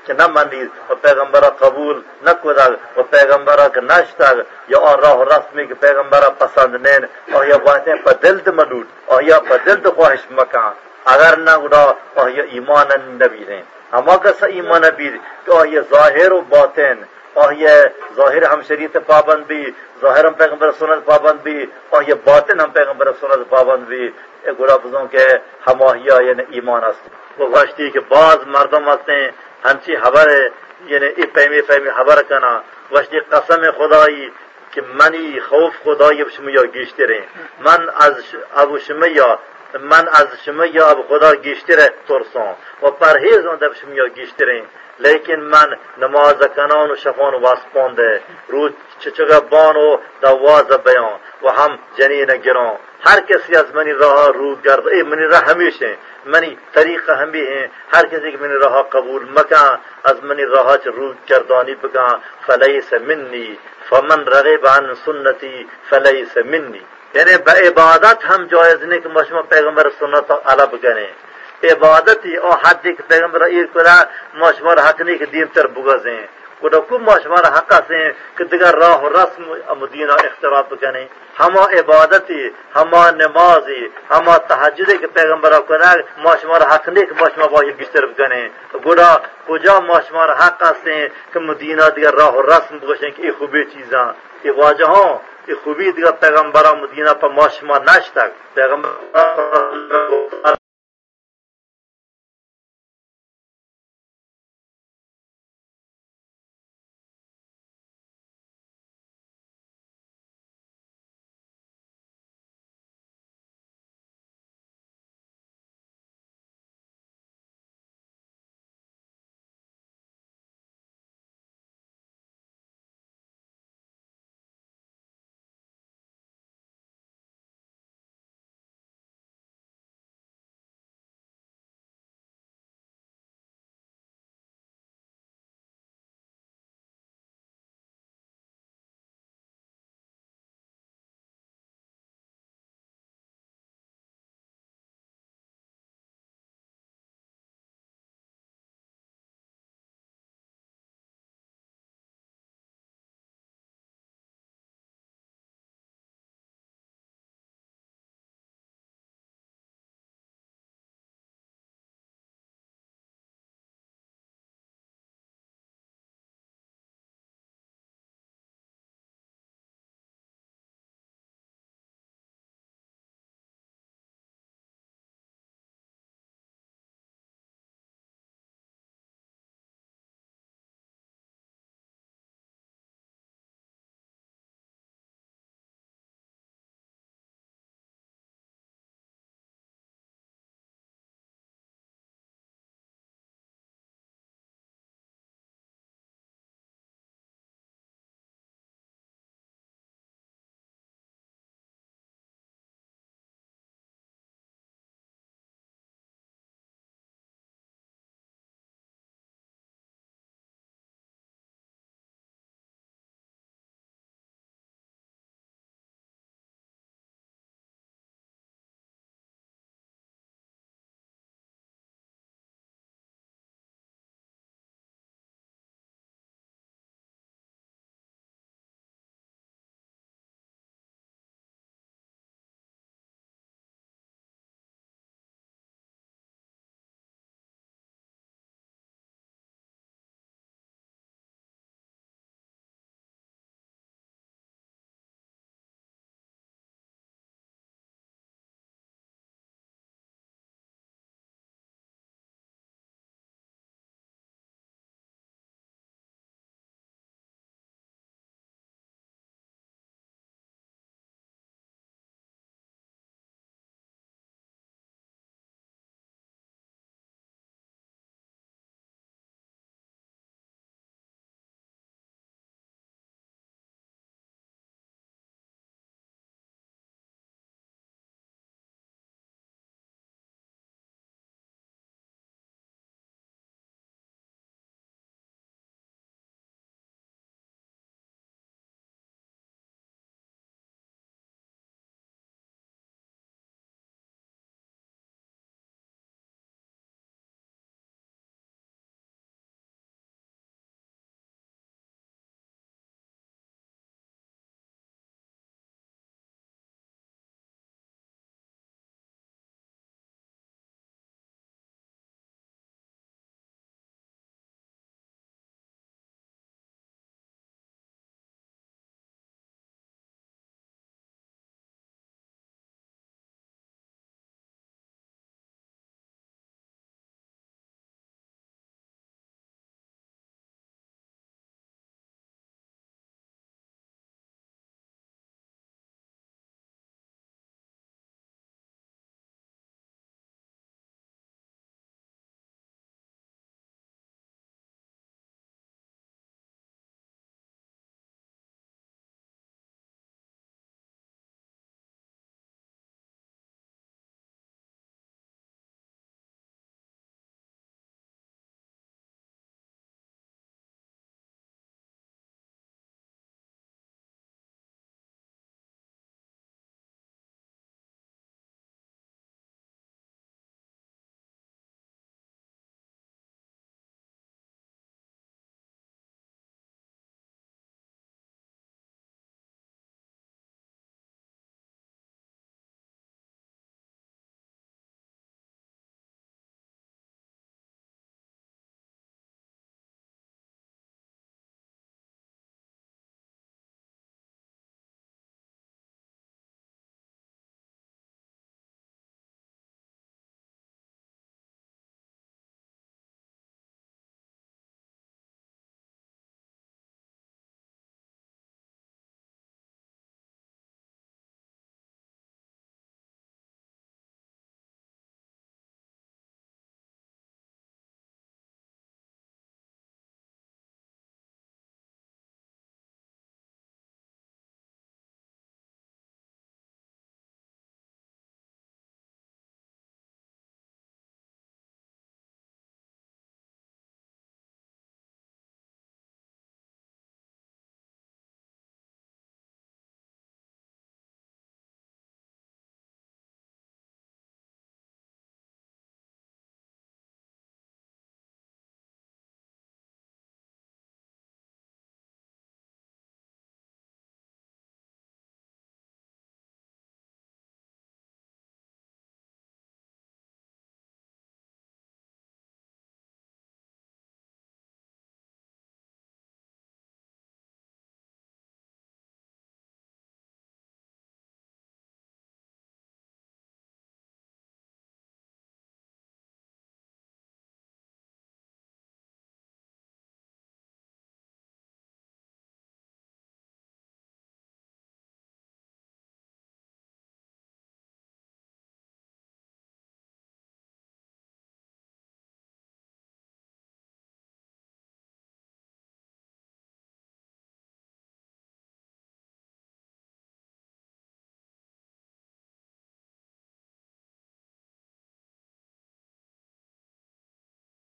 [0.06, 2.64] کہ نہ مانی اور پیغمبر قبول نہ کدا
[2.94, 4.30] اور پیغمبر کا نشتا
[4.68, 7.04] یا اور راہ رسم کہ پیغمبر پسند نین
[7.34, 10.72] اور یہ باتیں پر دل ملوٹ اور یہ پر دل خواہش مکان۔
[11.12, 13.62] اگر نہ اڑا اور یہ ایمان نبی ہیں۔
[13.92, 16.98] هما کسا ایمان بید که آیه ظاهر و باطن
[17.34, 22.72] آیه ظاهر هم شریعت پابند بی ظاهر هم پیغمبر سنت پابند بی آیه باطن هم
[22.72, 24.14] پیغمبر سنت پابند بی.
[24.58, 27.00] گویا بزن که هماهی یعنی ایمان است.
[27.38, 29.30] و گوشتی که بعض مردم هستن
[29.64, 30.50] همچی حبر
[30.86, 34.32] یعنی ای پیمی پیمی خبر کنا گوشتی قسم خدایی
[34.72, 37.24] که منی خوف خدای بشمی یا گیشتره
[37.60, 38.14] من از
[38.56, 39.38] ابو شمی یا
[39.80, 44.64] من از شما یا خدا گیشتره ترسان و پرهیز دب شما یا گیشترین.
[44.98, 51.78] لیکن من نماز کنان و شفان واسپانده رو چچگا بان و دواز بیان و هم
[51.98, 52.76] جنین گران.
[53.06, 54.86] ہر کسی از منی راہ رو گرد.
[54.88, 55.90] اے منی راہ ہمیشہ
[56.26, 59.72] منی طریقہ ہم بھی ہیں ہر کسی کی منی راہ قبول مکان
[60.04, 62.14] از منی راہ چ رو گردانی بکان
[62.46, 63.48] فلیس منی.
[63.88, 66.82] فمن رغب عن سنتی فلیس منی.
[67.14, 71.06] یعنی با عبادت ہم جائز نہیں کہ مشمع پیغمبر سنت علا بگنے
[71.72, 74.02] عبادت ہی اور حد کہ پیغمبر ایر کلا
[74.34, 76.26] مشمع حق نہیں کہ دین تر بگزیں۔
[76.62, 79.42] کدا کو مشمع حق سے کہ دیگر راہ و رسم
[79.78, 81.04] مدینہ اختلاف بکنے
[81.40, 87.70] ہما عبادتی، ہما نمازی، ہما تحجدی کے پیغمبر کنا ماشمار حق نہیں کہ ماشمار باہی
[87.80, 88.48] گشتر بکنے
[88.84, 93.64] گوڑا کجا ماشمار حق ہیں کہ مدینہ دیگر راہ و رسم بگشیں کہ یہ خوبی
[93.64, 94.06] چیزاں۔
[94.44, 95.31] یہ واجہاں۔
[95.64, 98.90] خوبی دیگه پیغمبران مدینه پا ما شما نشتک پیغمبر